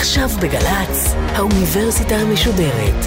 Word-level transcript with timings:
עכשיו 0.00 0.28
בגל"צ, 0.42 1.14
האוניברסיטה 1.34 2.14
המשודרת. 2.14 3.06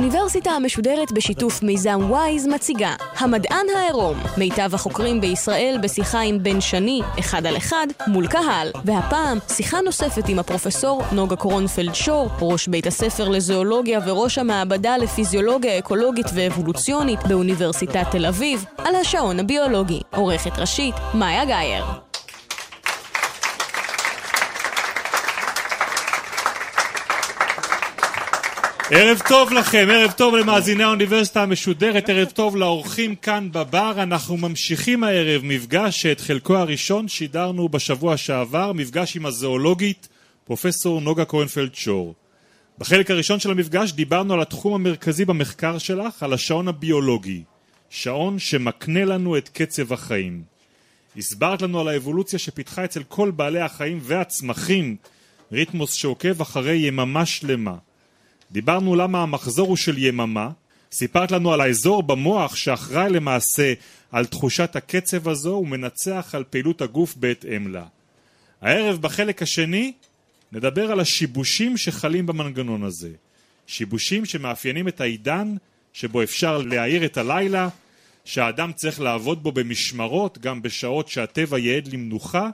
האוניברסיטה 0.00 0.50
המשודרת 0.50 1.12
בשיתוף 1.12 1.62
מיזם 1.62 2.00
וויז 2.08 2.46
מציגה 2.46 2.94
המדען 3.18 3.66
העירום, 3.76 4.16
מיטב 4.38 4.74
החוקרים 4.74 5.20
בישראל 5.20 5.78
בשיחה 5.82 6.20
עם 6.20 6.42
בן 6.42 6.60
שני, 6.60 7.00
אחד 7.18 7.46
על 7.46 7.56
אחד, 7.56 7.86
מול 8.06 8.26
קהל. 8.26 8.70
והפעם, 8.84 9.38
שיחה 9.48 9.80
נוספת 9.80 10.28
עם 10.28 10.38
הפרופסור 10.38 11.02
נוגה 11.12 11.36
קורנפלד 11.36 11.94
שור, 11.94 12.28
ראש 12.40 12.68
בית 12.68 12.86
הספר 12.86 13.28
לזואולוגיה 13.28 14.00
וראש 14.06 14.38
המעבדה 14.38 14.96
לפיזיולוגיה 14.96 15.78
אקולוגית 15.78 16.26
ואבולוציונית 16.34 17.20
באוניברסיטת 17.28 18.06
תל 18.10 18.26
אביב, 18.26 18.64
על 18.78 18.94
השעון 18.94 19.40
הביולוגי. 19.40 20.00
עורכת 20.16 20.58
ראשית, 20.58 20.94
מאיה 21.14 21.44
גאייר. 21.44 22.09
ערב 28.92 29.22
טוב 29.28 29.52
לכם, 29.52 29.88
ערב 29.90 30.12
טוב 30.12 30.34
למאזיני 30.34 30.82
האוניברסיטה 30.84 31.42
המשודרת, 31.42 32.08
ערב 32.08 32.28
טוב 32.30 32.56
לאורחים 32.56 33.14
כאן 33.14 33.48
בבר. 33.52 33.92
אנחנו 34.02 34.36
ממשיכים 34.36 35.04
הערב 35.04 35.42
מפגש 35.44 36.02
שאת 36.02 36.20
חלקו 36.20 36.56
הראשון 36.56 37.08
שידרנו 37.08 37.68
בשבוע 37.68 38.16
שעבר, 38.16 38.72
מפגש 38.72 39.16
עם 39.16 39.26
הזואולוגית 39.26 40.08
פרופסור 40.44 41.00
נוגה 41.00 41.24
קורנפלד 41.24 41.74
שור. 41.74 42.14
בחלק 42.78 43.10
הראשון 43.10 43.40
של 43.40 43.50
המפגש 43.50 43.92
דיברנו 43.92 44.34
על 44.34 44.40
התחום 44.40 44.74
המרכזי 44.74 45.24
במחקר 45.24 45.78
שלך, 45.78 46.22
על 46.22 46.32
השעון 46.32 46.68
הביולוגי. 46.68 47.42
שעון 47.90 48.38
שמקנה 48.38 49.04
לנו 49.04 49.36
את 49.36 49.48
קצב 49.48 49.92
החיים. 49.92 50.42
הסברת 51.16 51.62
לנו 51.62 51.80
על 51.80 51.88
האבולוציה 51.88 52.38
שפיתחה 52.38 52.84
אצל 52.84 53.02
כל 53.02 53.30
בעלי 53.30 53.60
החיים 53.60 53.98
והצמחים 54.02 54.96
ריתמוס 55.52 55.92
שעוקב 55.92 56.40
אחרי 56.40 56.76
יממה 56.76 57.26
שלמה. 57.26 57.74
דיברנו 58.52 58.96
למה 58.96 59.22
המחזור 59.22 59.68
הוא 59.68 59.76
של 59.76 59.98
יממה, 59.98 60.50
סיפרת 60.92 61.30
לנו 61.30 61.52
על 61.52 61.60
האזור 61.60 62.02
במוח 62.02 62.56
שאחראי 62.56 63.10
למעשה 63.10 63.72
על 64.12 64.26
תחושת 64.26 64.76
הקצב 64.76 65.28
הזו 65.28 65.60
ומנצח 65.62 66.30
על 66.34 66.44
פעילות 66.50 66.82
הגוף 66.82 67.14
בהתאם 67.16 67.68
לה. 67.68 67.84
הערב 68.60 69.02
בחלק 69.02 69.42
השני 69.42 69.92
נדבר 70.52 70.90
על 70.90 71.00
השיבושים 71.00 71.76
שחלים 71.76 72.26
במנגנון 72.26 72.82
הזה. 72.82 73.10
שיבושים 73.66 74.24
שמאפיינים 74.24 74.88
את 74.88 75.00
העידן 75.00 75.54
שבו 75.92 76.22
אפשר 76.22 76.58
להאיר 76.58 77.04
את 77.04 77.16
הלילה, 77.16 77.68
שהאדם 78.24 78.72
צריך 78.72 79.00
לעבוד 79.00 79.42
בו 79.42 79.52
במשמרות, 79.52 80.38
גם 80.38 80.62
בשעות 80.62 81.08
שהטבע 81.08 81.58
יעד 81.58 81.88
למנוחה, 81.88 82.48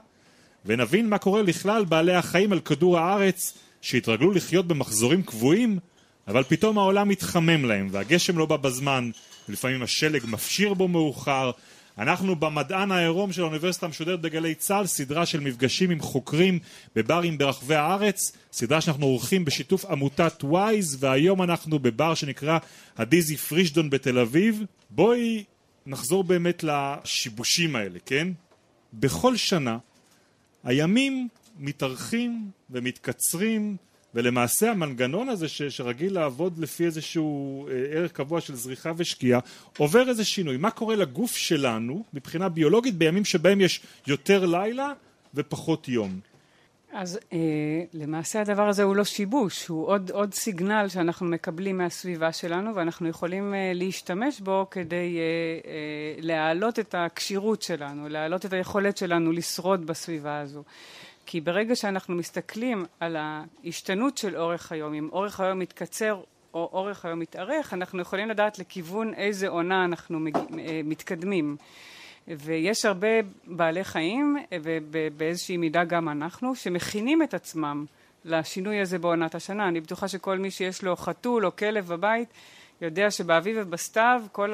ונבין 0.65 1.09
מה 1.09 1.17
קורה 1.17 1.41
לכלל 1.41 1.85
בעלי 1.85 2.13
החיים 2.13 2.51
על 2.51 2.59
כדור 2.59 2.99
הארץ 2.99 3.57
שהתרגלו 3.87 4.31
לחיות 4.31 4.67
במחזורים 4.67 5.23
קבועים, 5.23 5.79
אבל 6.27 6.43
פתאום 6.43 6.77
העולם 6.77 7.09
מתחמם 7.09 7.65
להם, 7.65 7.87
והגשם 7.91 8.37
לא 8.37 8.45
בא 8.45 8.57
בזמן, 8.57 9.09
ולפעמים 9.49 9.83
השלג 9.83 10.21
מפשיר 10.27 10.73
בו 10.73 10.87
מאוחר. 10.87 11.51
אנחנו 11.97 12.35
במדען 12.35 12.91
העירום 12.91 13.31
של 13.31 13.41
האוניברסיטה 13.41 13.85
המשודרת 13.85 14.21
בגלי 14.21 14.55
צה"ל, 14.55 14.85
סדרה 14.85 15.25
של 15.25 15.39
מפגשים 15.39 15.91
עם 15.91 15.99
חוקרים 15.99 16.59
בברים 16.95 17.37
ברחבי 17.37 17.75
הארץ, 17.75 18.31
סדרה 18.53 18.81
שאנחנו 18.81 19.05
עורכים 19.05 19.45
בשיתוף 19.45 19.85
עמותת 19.85 20.43
וויז, 20.43 20.97
והיום 20.99 21.41
אנחנו 21.41 21.79
בבר 21.79 22.13
שנקרא 22.13 22.57
הדיזי 22.97 23.37
פרישדון 23.37 23.89
בתל 23.89 24.19
אביב. 24.19 24.63
בואי 24.89 25.43
נחזור 25.85 26.23
באמת 26.23 26.63
לשיבושים 26.63 27.75
האלה, 27.75 27.99
כן? 28.05 28.27
בכל 28.93 29.35
שנה 29.35 29.77
הימים 30.63 31.27
מתארכים 31.59 32.51
ומתקצרים 32.69 33.77
ולמעשה 34.13 34.71
המנגנון 34.71 35.29
הזה 35.29 35.47
ש, 35.47 35.61
שרגיל 35.63 36.13
לעבוד 36.13 36.57
לפי 36.57 36.85
איזשהו 36.85 37.67
אה, 37.67 37.73
ערך 37.91 38.11
קבוע 38.11 38.41
של 38.41 38.55
זריחה 38.55 38.91
ושקיעה 38.97 39.39
עובר 39.77 40.09
איזה 40.09 40.25
שינוי. 40.25 40.57
מה 40.57 40.71
קורה 40.71 40.95
לגוף 40.95 41.35
שלנו 41.35 42.03
מבחינה 42.13 42.49
ביולוגית 42.49 42.95
בימים 42.95 43.25
שבהם 43.25 43.61
יש 43.61 43.81
יותר 44.07 44.45
לילה 44.45 44.93
ופחות 45.33 45.87
יום? 45.87 46.19
אז 46.91 47.19
אה, 47.33 47.37
למעשה 47.93 48.41
הדבר 48.41 48.67
הזה 48.67 48.83
הוא 48.83 48.95
לא 48.95 49.03
שיבוש, 49.03 49.67
הוא 49.67 49.87
עוד, 49.87 50.11
עוד 50.11 50.33
סיגנל 50.33 50.87
שאנחנו 50.89 51.25
מקבלים 51.25 51.77
מהסביבה 51.77 52.31
שלנו 52.31 52.75
ואנחנו 52.75 53.07
יכולים 53.07 53.53
אה, 53.53 53.71
להשתמש 53.75 54.39
בו 54.39 54.67
כדי 54.71 55.17
אה, 55.17 55.71
אה, 55.71 56.15
להעלות 56.19 56.79
את 56.79 56.95
הכשירות 56.97 57.61
שלנו, 57.61 58.09
להעלות 58.09 58.45
את 58.45 58.53
היכולת 58.53 58.97
שלנו 58.97 59.31
לשרוד 59.31 59.85
בסביבה 59.85 60.39
הזו. 60.39 60.63
כי 61.29 61.41
ברגע 61.41 61.75
שאנחנו 61.75 62.15
מסתכלים 62.15 62.85
על 62.99 63.15
ההשתנות 63.19 64.17
של 64.17 64.37
אורך 64.37 64.71
היום, 64.71 64.93
אם 64.93 65.09
אורך 65.11 65.39
היום 65.39 65.59
מתקצר 65.59 66.21
או 66.53 66.69
אורך 66.73 67.05
היום 67.05 67.19
מתארך, 67.19 67.73
אנחנו 67.73 68.01
יכולים 68.01 68.29
לדעת 68.29 68.59
לכיוון 68.59 69.13
איזה 69.13 69.47
עונה 69.47 69.85
אנחנו 69.85 70.19
מג... 70.19 70.35
אה, 70.35 70.81
מתקדמים. 70.83 71.57
ויש 72.27 72.85
הרבה 72.85 73.07
בעלי 73.47 73.83
חיים, 73.83 74.37
ובאיזושהי 74.61 75.57
מידה 75.57 75.83
גם 75.83 76.09
אנחנו, 76.09 76.55
שמכינים 76.55 77.23
את 77.23 77.33
עצמם 77.33 77.85
לשינוי 78.25 78.81
הזה 78.81 78.99
בעונת 78.99 79.35
השנה. 79.35 79.67
אני 79.67 79.81
בטוחה 79.81 80.07
שכל 80.07 80.37
מי 80.37 80.51
שיש 80.51 80.83
לו 80.83 80.95
חתול 80.95 81.45
או 81.45 81.55
כלב 81.55 81.87
בבית, 81.87 82.29
יודע 82.81 83.11
שבאביב 83.11 83.57
ובסתיו 83.59 84.21
כל 84.31 84.53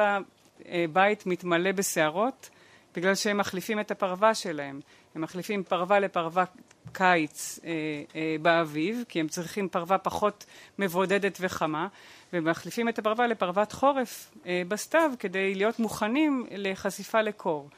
הבית 0.65 1.25
מתמלא 1.25 1.71
בשערות, 1.71 2.49
בגלל 2.95 3.15
שהם 3.15 3.37
מחליפים 3.37 3.79
את 3.79 3.91
הפרווה 3.91 4.35
שלהם. 4.35 4.79
הם 5.15 5.21
מחליפים 5.21 5.63
פרווה 5.63 5.99
לפרווה 5.99 6.43
קיץ 6.91 7.59
אה, 7.65 7.71
אה, 8.15 8.35
באביב, 8.41 9.03
כי 9.09 9.19
הם 9.19 9.27
צריכים 9.27 9.69
פרווה 9.69 9.97
פחות 9.97 10.45
מבודדת 10.79 11.37
וחמה, 11.41 11.87
ומחליפים 12.33 12.89
את 12.89 12.99
הפרווה 12.99 13.27
לפרוות 13.27 13.71
חורף 13.71 14.31
אה, 14.45 14.61
בסתיו 14.67 15.11
כדי 15.19 15.55
להיות 15.55 15.79
מוכנים 15.79 16.45
לחשיפה 16.51 17.21
לקור. 17.21 17.69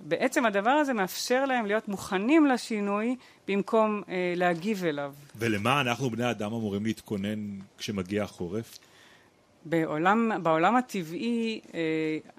בעצם 0.00 0.46
הדבר 0.46 0.70
הזה 0.70 0.92
מאפשר 0.92 1.44
להם 1.44 1.66
להיות 1.66 1.88
מוכנים 1.88 2.46
לשינוי 2.46 3.16
במקום 3.48 4.02
אה, 4.08 4.32
להגיב 4.36 4.84
אליו. 4.84 5.14
ולמה 5.36 5.80
אנחנו 5.80 6.10
בני 6.10 6.30
אדם 6.30 6.52
אמורים 6.52 6.84
להתכונן 6.84 7.58
כשמגיע 7.78 8.22
החורף? 8.22 8.78
בעולם, 9.64 10.30
בעולם 10.42 10.76
הטבעי 10.76 11.60
אה, 11.74 11.80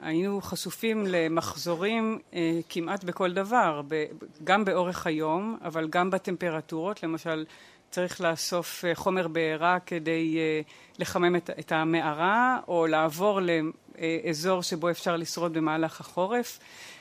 היינו 0.02 0.41
חשופים 0.41 1.06
למחזורים 1.08 2.19
אה, 2.34 2.59
כמעט 2.69 3.03
בכל 3.03 3.34
דבר, 3.34 3.81
ב, 3.88 4.06
גם 4.44 4.66
באורך 4.66 5.08
היום, 5.08 5.58
אבל 5.64 5.88
גם 5.88 6.09
בטמפרטורות, 6.09 7.03
למשל 7.03 7.46
צריך 7.95 8.22
לאסוף 8.22 8.85
אה, 8.85 8.95
חומר 8.95 9.28
בעירה 9.28 9.78
כדי 9.85 10.38
אה, 10.38 10.61
לחמם 11.00 11.35
את, 11.35 11.50
את 11.59 11.72
המערה, 11.72 12.59
או 12.67 12.88
לעבור 12.88 13.39
לאזור 13.41 14.63
שבו 14.63 14.89
אפשר 14.89 15.17
לשרוד 15.17 15.53
במהלך 15.53 16.01
החורף. 16.01 16.59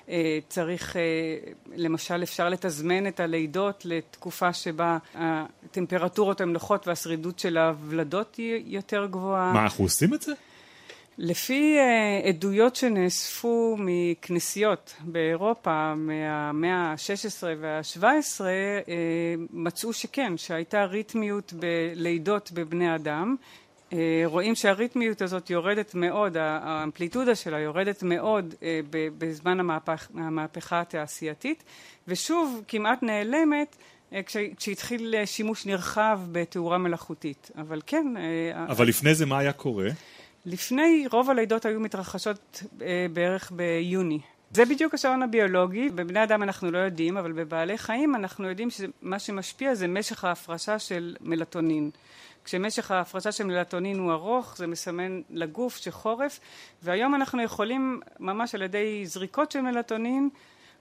אה, 0.08 0.38
צריך, 0.48 0.96
למשל 1.76 2.22
אפשר 2.22 2.48
לתזמן 2.48 3.06
את 3.06 3.20
הלידות 3.20 3.82
לתקופה 3.84 4.52
שבה 4.52 4.98
הטמפרטורות 5.14 6.40
הן 6.40 6.52
נוחות 6.52 6.88
והשרידות 6.88 7.38
של 7.38 7.58
הוולדות 7.58 8.36
היא 8.36 8.62
יותר 8.66 9.06
גבוהה. 9.06 9.52
מה, 9.52 9.62
אנחנו 9.62 9.84
עושים 9.84 10.14
את 10.14 10.22
זה? 10.22 10.32
לפי 11.18 11.78
uh, 11.78 12.28
עדויות 12.28 12.76
שנאספו 12.76 13.76
מכנסיות 13.78 14.94
באירופה 15.00 15.94
מהמאה 15.94 16.76
ה-16 16.76 17.46
וה-17, 17.60 18.40
uh, 18.40 18.42
מצאו 19.50 19.92
שכן, 19.92 20.36
שהייתה 20.36 20.84
ריתמיות 20.84 21.52
בלידות 21.52 22.52
בבני 22.52 22.94
אדם. 22.94 23.36
Uh, 23.90 23.94
רואים 24.24 24.54
שהריתמיות 24.54 25.22
הזאת 25.22 25.50
יורדת 25.50 25.94
מאוד, 25.94 26.36
האמפליטודה 26.36 27.34
שלה 27.34 27.58
יורדת 27.58 28.02
מאוד 28.02 28.54
בזמן 29.18 29.60
המהפך, 29.60 30.08
המהפכה 30.14 30.80
התעשייתית, 30.80 31.64
ושוב 32.08 32.62
כמעט 32.68 33.02
נעלמת 33.02 33.76
כשהתחיל 34.56 35.14
שימוש 35.24 35.66
נרחב 35.66 36.20
בתאורה 36.32 36.78
מלאכותית. 36.78 37.50
אבל 37.56 37.80
כן... 37.86 38.14
אבל 38.68 38.88
לפני 38.88 39.14
זה 39.14 39.26
מה 39.26 39.38
היה 39.38 39.52
קורה? 39.52 39.88
לפני 40.46 41.06
רוב 41.10 41.30
הלידות 41.30 41.64
היו 41.64 41.80
מתרחשות 41.80 42.62
אה, 42.82 43.06
בערך 43.12 43.52
ביוני. 43.54 44.20
זה 44.50 44.64
בדיוק 44.64 44.94
השעון 44.94 45.22
הביולוגי, 45.22 45.88
בבני 45.88 46.22
אדם 46.22 46.42
אנחנו 46.42 46.70
לא 46.70 46.78
יודעים, 46.78 47.16
אבל 47.16 47.32
בבעלי 47.32 47.78
חיים 47.78 48.14
אנחנו 48.14 48.48
יודעים 48.48 48.68
שמה 48.70 49.18
שמשפיע 49.18 49.74
זה 49.74 49.88
משך 49.88 50.24
ההפרשה 50.24 50.78
של 50.78 51.16
מלטונין. 51.20 51.90
כשמשך 52.44 52.90
ההפרשה 52.90 53.32
של 53.32 53.44
מלטונין 53.44 53.98
הוא 53.98 54.12
ארוך, 54.12 54.54
זה 54.56 54.66
מסמן 54.66 55.20
לגוף 55.30 55.76
שחורף, 55.76 56.40
והיום 56.82 57.14
אנחנו 57.14 57.42
יכולים 57.42 58.00
ממש 58.20 58.54
על 58.54 58.62
ידי 58.62 59.06
זריקות 59.06 59.52
של 59.52 59.60
מלטונין 59.60 60.28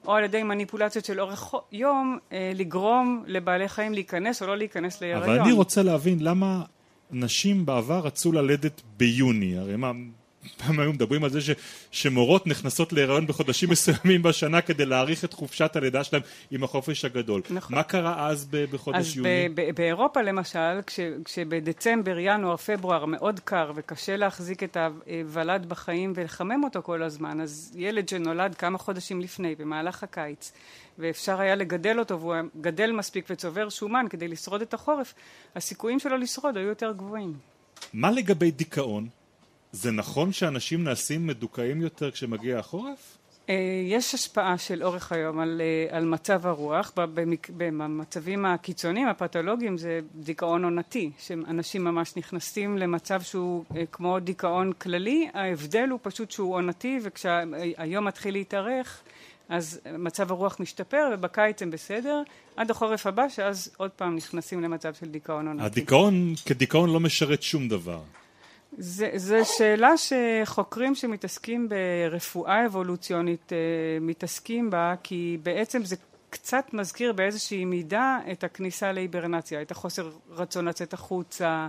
או 0.06 0.15
על 0.15 0.24
ידי 0.24 0.44
מניפולציות 0.44 1.06
של 1.06 1.21
אורך 1.21 1.54
יום, 1.71 2.18
לגרום 2.31 3.24
לבעלי 3.27 3.69
חיים 3.69 3.94
להיכנס 3.94 4.42
או 4.42 4.48
לא 4.48 4.57
להיכנס 4.57 5.01
להיריון. 5.01 5.30
אבל 5.30 5.39
אני 5.39 5.51
רוצה 5.51 5.83
להבין 5.83 6.19
למה 6.21 6.63
נשים 7.11 7.65
בעבר 7.65 8.00
רצו 8.00 8.31
ללדת 8.31 8.81
ביוני, 8.97 9.57
הרי 9.57 9.75
מה... 9.75 9.91
פעם 10.57 10.79
היו 10.79 10.93
מדברים 10.93 11.23
על 11.23 11.29
זה 11.29 11.41
ש, 11.41 11.49
שמורות 11.91 12.47
נכנסות 12.47 12.93
להיריון 12.93 13.27
בחודשים 13.27 13.69
מסוימים 13.73 14.23
בשנה 14.23 14.61
כדי 14.61 14.85
להאריך 14.85 15.25
את 15.25 15.33
חופשת 15.33 15.75
הלידה 15.75 16.03
שלהם 16.03 16.21
עם 16.51 16.63
החופש 16.63 17.05
הגדול. 17.05 17.41
נכון. 17.49 17.75
מה 17.75 17.83
קרה 17.83 18.29
אז 18.29 18.47
ב, 18.51 18.65
בחודש 18.71 18.97
אז 18.97 19.17
יוני? 19.17 19.45
אז 19.45 19.51
באירופה 19.75 20.21
למשל, 20.21 20.81
כש, 20.87 20.99
כשבדצמבר, 21.25 22.19
ינואר, 22.19 22.57
פברואר 22.57 23.05
מאוד 23.05 23.39
קר 23.39 23.71
וקשה 23.75 24.17
להחזיק 24.17 24.63
את 24.63 24.77
הוולד 24.77 25.69
בחיים 25.69 26.13
ולחמם 26.15 26.63
אותו 26.63 26.81
כל 26.83 27.03
הזמן, 27.03 27.41
אז 27.41 27.71
ילד 27.75 28.09
שנולד 28.09 28.55
כמה 28.55 28.77
חודשים 28.77 29.21
לפני, 29.21 29.55
במהלך 29.55 30.03
הקיץ, 30.03 30.51
ואפשר 30.99 31.39
היה 31.39 31.55
לגדל 31.55 31.99
אותו 31.99 32.19
והוא 32.19 32.35
גדל 32.61 32.91
מספיק 32.91 33.25
וצובר 33.29 33.69
שומן 33.69 34.05
כדי 34.09 34.27
לשרוד 34.27 34.61
את 34.61 34.73
החורף, 34.73 35.13
הסיכויים 35.55 35.99
שלו 35.99 36.17
לשרוד 36.17 36.57
היו 36.57 36.67
יותר 36.67 36.91
גבוהים. 36.91 37.33
מה 37.93 38.11
לגבי 38.11 38.51
דיכאון? 38.51 39.22
זה 39.73 39.91
נכון 39.91 40.31
שאנשים 40.31 40.83
נעשים 40.83 41.27
מדוכאים 41.27 41.81
יותר 41.81 42.11
כשמגיע 42.11 42.59
החורף? 42.59 43.17
אה, 43.49 43.55
יש 43.85 44.13
השפעה 44.13 44.57
של 44.57 44.83
אורך 44.83 45.11
היום 45.11 45.39
על, 45.39 45.61
אה, 45.61 45.97
על 45.97 46.05
מצב 46.05 46.47
הרוח, 46.47 46.91
במצבים 47.57 48.45
הקיצוניים 48.45 49.07
הפתולוגיים 49.07 49.77
זה 49.77 49.99
דיכאון 50.15 50.63
עונתי, 50.63 51.11
שאנשים 51.19 51.83
ממש 51.83 52.13
נכנסים 52.17 52.77
למצב 52.77 53.21
שהוא 53.21 53.63
אה, 53.75 53.83
כמו 53.91 54.19
דיכאון 54.19 54.73
כללי, 54.73 55.27
ההבדל 55.33 55.87
הוא 55.89 55.99
פשוט 56.01 56.31
שהוא 56.31 56.55
עונתי 56.55 56.99
וכשהיום 57.03 58.05
מתחיל 58.05 58.33
להתארך 58.33 59.01
אז 59.49 59.79
מצב 59.99 60.31
הרוח 60.31 60.59
משתפר 60.59 61.09
ובקיץ 61.13 61.61
הם 61.61 61.71
בסדר 61.71 62.21
עד 62.55 62.71
החורף 62.71 63.07
הבא 63.07 63.29
שאז 63.29 63.71
עוד 63.77 63.91
פעם 63.91 64.15
נכנסים 64.15 64.63
למצב 64.63 64.93
של 64.93 65.05
דיכאון 65.05 65.47
עונתי. 65.47 65.65
הדיכאון 65.65 66.33
כדיכאון 66.45 66.89
לא 66.89 66.99
משרת 66.99 67.43
שום 67.43 67.67
דבר. 67.67 68.01
זו 68.77 69.35
שאלה 69.57 69.93
שחוקרים 69.97 70.95
שמתעסקים 70.95 71.69
ברפואה 71.69 72.65
אבולוציונית 72.65 73.53
אה, 73.53 73.57
מתעסקים 74.01 74.69
בה, 74.69 74.93
כי 75.03 75.37
בעצם 75.43 75.85
זה 75.85 75.95
קצת 76.29 76.65
מזכיר 76.73 77.13
באיזושהי 77.13 77.65
מידה 77.65 78.19
את 78.31 78.43
הכניסה 78.43 78.91
להיברנציה, 78.91 79.61
את 79.61 79.71
החוסר 79.71 80.11
רצון 80.29 80.65
לצאת 80.65 80.93
החוצה, 80.93 81.67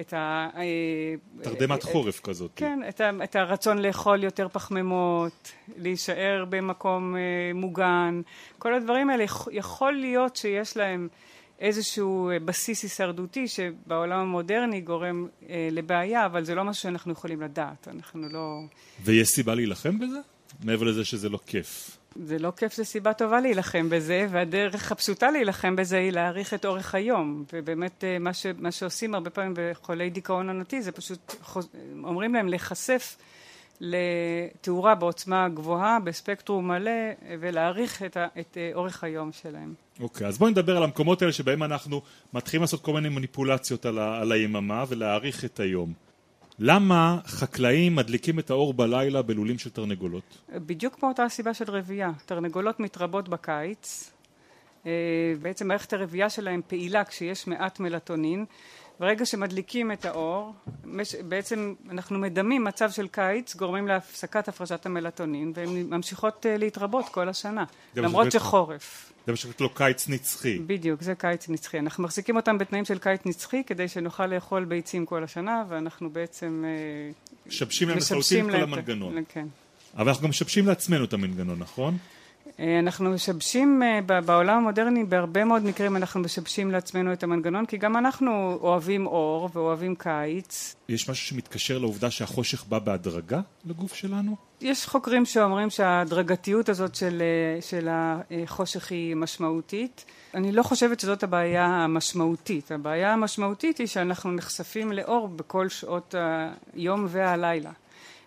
את 0.00 0.12
ה... 0.12 0.48
אה, 0.56 1.14
תרדמת 1.42 1.86
אה, 1.86 1.92
חורף 1.92 2.20
כזאת. 2.20 2.50
כן, 2.56 2.80
את, 2.88 3.00
ה, 3.00 3.10
את 3.24 3.36
הרצון 3.36 3.78
לאכול 3.78 4.24
יותר 4.24 4.48
פחמימות, 4.48 5.52
להישאר 5.76 6.44
במקום 6.48 7.16
מוגן, 7.54 8.20
כל 8.58 8.74
הדברים 8.74 9.10
האלה 9.10 9.24
יכול 9.52 9.92
להיות 9.92 10.36
שיש 10.36 10.76
להם 10.76 11.08
איזשהו 11.60 12.30
אה, 12.30 12.38
בסיס 12.38 12.82
הישרדותי 12.82 13.48
שבעולם 13.48 14.20
המודרני 14.20 14.80
גורם 14.80 15.26
אה, 15.48 15.68
לבעיה, 15.72 16.26
אבל 16.26 16.44
זה 16.44 16.54
לא 16.54 16.64
משהו 16.64 16.82
שאנחנו 16.82 17.12
יכולים 17.12 17.42
לדעת, 17.42 17.88
אנחנו 17.88 18.28
לא... 18.28 18.60
ויש 19.04 19.28
סיבה 19.28 19.54
להילחם 19.54 19.98
בזה? 19.98 20.18
מעבר 20.64 20.84
לזה 20.84 21.04
שזה 21.04 21.28
לא 21.28 21.38
כיף. 21.46 21.96
זה 22.26 22.38
לא 22.38 22.52
כיף, 22.56 22.74
זו 22.74 22.84
סיבה 22.84 23.12
טובה 23.12 23.40
להילחם 23.40 23.88
בזה, 23.90 24.26
והדרך 24.30 24.92
הפשוטה 24.92 25.30
להילחם 25.30 25.76
בזה 25.76 25.98
היא 25.98 26.12
להאריך 26.12 26.54
את 26.54 26.64
אורך 26.64 26.94
היום. 26.94 27.44
ובאמת 27.52 28.04
אה, 28.04 28.18
מה, 28.18 28.34
ש, 28.34 28.46
מה 28.58 28.72
שעושים 28.72 29.14
הרבה 29.14 29.30
פעמים 29.30 29.54
בחולי 29.56 30.10
דיכאון 30.10 30.48
עונתי 30.48 30.82
זה 30.82 30.92
פשוט 30.92 31.34
אומרים 32.04 32.34
להם 32.34 32.48
להיחשף 32.48 33.16
לתאורה 33.80 34.94
בעוצמה 34.94 35.48
גבוהה, 35.48 36.00
בספקטרום 36.00 36.68
מלא, 36.68 36.90
ולהאריך 37.40 38.02
את, 38.02 38.16
ה, 38.16 38.26
את 38.40 38.56
אה, 38.56 38.70
אורך 38.74 39.04
היום 39.04 39.32
שלהם. 39.32 39.74
אוקיי, 40.00 40.26
okay, 40.26 40.28
אז 40.28 40.38
בואי 40.38 40.50
נדבר 40.50 40.76
על 40.76 40.82
המקומות 40.82 41.22
האלה 41.22 41.32
שבהם 41.32 41.62
אנחנו 41.62 42.02
מתחילים 42.32 42.62
לעשות 42.62 42.82
כל 42.82 42.92
מיני 42.92 43.08
מניפולציות 43.08 43.86
על, 43.86 43.98
ה, 43.98 44.20
על 44.20 44.32
היממה 44.32 44.84
ולהאריך 44.88 45.44
את 45.44 45.60
היום. 45.60 45.92
למה 46.58 47.18
חקלאים 47.26 47.96
מדליקים 47.96 48.38
את 48.38 48.50
האור 48.50 48.74
בלילה 48.74 49.22
בלולים 49.22 49.58
של 49.58 49.70
תרנגולות? 49.70 50.38
בדיוק 50.54 51.02
מאותה 51.02 51.24
הסיבה 51.24 51.54
של 51.54 51.70
רבייה. 51.70 52.10
תרנגולות 52.26 52.80
מתרבות 52.80 53.28
בקיץ, 53.28 54.12
אה, 54.86 54.92
בעצם 55.42 55.68
מערכת 55.68 55.92
הרבייה 55.92 56.30
שלהם 56.30 56.60
פעילה 56.66 57.04
כשיש 57.04 57.46
מעט 57.46 57.80
מלטונין, 57.80 58.44
ברגע 59.00 59.26
שמדליקים 59.26 59.92
את 59.92 60.04
האור, 60.04 60.54
בעצם 61.28 61.74
אנחנו 61.90 62.18
מדמים 62.18 62.64
מצב 62.64 62.90
של 62.90 63.08
קיץ, 63.08 63.56
גורמים 63.56 63.88
להפסקת 63.88 64.48
הפרשת 64.48 64.86
המלטונין, 64.86 65.52
והן 65.54 65.68
ממשיכות 65.68 66.46
אה, 66.46 66.56
להתרבות 66.56 67.08
כל 67.08 67.28
השנה, 67.28 67.64
למרות 67.96 68.32
שחורף. 68.32 69.12
זה 69.26 69.32
מה 69.32 69.36
שקוראים 69.36 69.56
לו 69.60 69.74
קיץ 69.74 70.08
נצחי. 70.08 70.58
בדיוק, 70.58 71.02
זה 71.02 71.14
קיץ 71.14 71.48
נצחי. 71.48 71.78
אנחנו 71.78 72.04
מחזיקים 72.04 72.36
אותם 72.36 72.58
בתנאים 72.58 72.84
של 72.84 72.98
קיץ 72.98 73.20
נצחי, 73.26 73.62
כדי 73.64 73.88
שנוכל 73.88 74.26
לאכול 74.26 74.64
ביצים 74.64 75.06
כל 75.06 75.24
השנה, 75.24 75.64
ואנחנו 75.68 76.10
בעצם... 76.10 76.64
אה, 76.66 77.12
משבשים 77.46 77.88
להם 77.88 77.98
לחלוטין 77.98 78.50
כל 78.50 78.56
המנגנון. 78.56 79.14
כן. 79.28 79.46
אבל 79.96 80.08
אנחנו 80.08 80.22
גם 80.22 80.30
משבשים 80.30 80.66
לעצמנו 80.66 81.04
את 81.04 81.12
המנגנון, 81.12 81.58
נכון? 81.58 81.98
אה, 82.60 82.78
אנחנו 82.78 83.10
משבשים 83.10 83.82
אה, 83.82 84.20
בעולם 84.20 84.56
המודרני, 84.56 85.04
בהרבה 85.04 85.44
מאוד 85.44 85.64
מקרים 85.64 85.96
אנחנו 85.96 86.20
משבשים 86.20 86.70
לעצמנו 86.70 87.12
את 87.12 87.22
המנגנון, 87.22 87.66
כי 87.66 87.76
גם 87.76 87.96
אנחנו 87.96 88.58
אוהבים 88.60 89.06
אור 89.06 89.48
ואוהבים 89.52 89.94
קיץ. 89.94 90.76
יש 90.88 91.10
משהו 91.10 91.26
שמתקשר 91.26 91.78
לעובדה 91.78 92.10
שהחושך 92.10 92.64
בא 92.64 92.78
בהדרגה 92.78 93.40
לגוף 93.64 93.94
שלנו? 93.94 94.36
יש 94.60 94.86
חוקרים 94.86 95.24
שאומרים 95.24 95.70
שההדרגתיות 95.70 96.68
הזאת 96.68 96.94
של, 96.94 97.22
אה, 97.22 97.62
של 97.62 97.88
החושך 97.90 98.90
היא 98.90 99.16
משמעותית. 99.16 100.04
אני 100.34 100.52
לא 100.52 100.62
חושבת 100.62 101.00
שזאת 101.00 101.22
הבעיה 101.22 101.66
המשמעותית. 101.66 102.72
הבעיה 102.72 103.12
המשמעותית 103.12 103.78
היא 103.78 103.86
שאנחנו 103.86 104.32
נחשפים 104.32 104.92
לאור 104.92 105.28
בכל 105.28 105.68
שעות 105.68 106.14
היום 106.74 107.06
והלילה. 107.08 107.70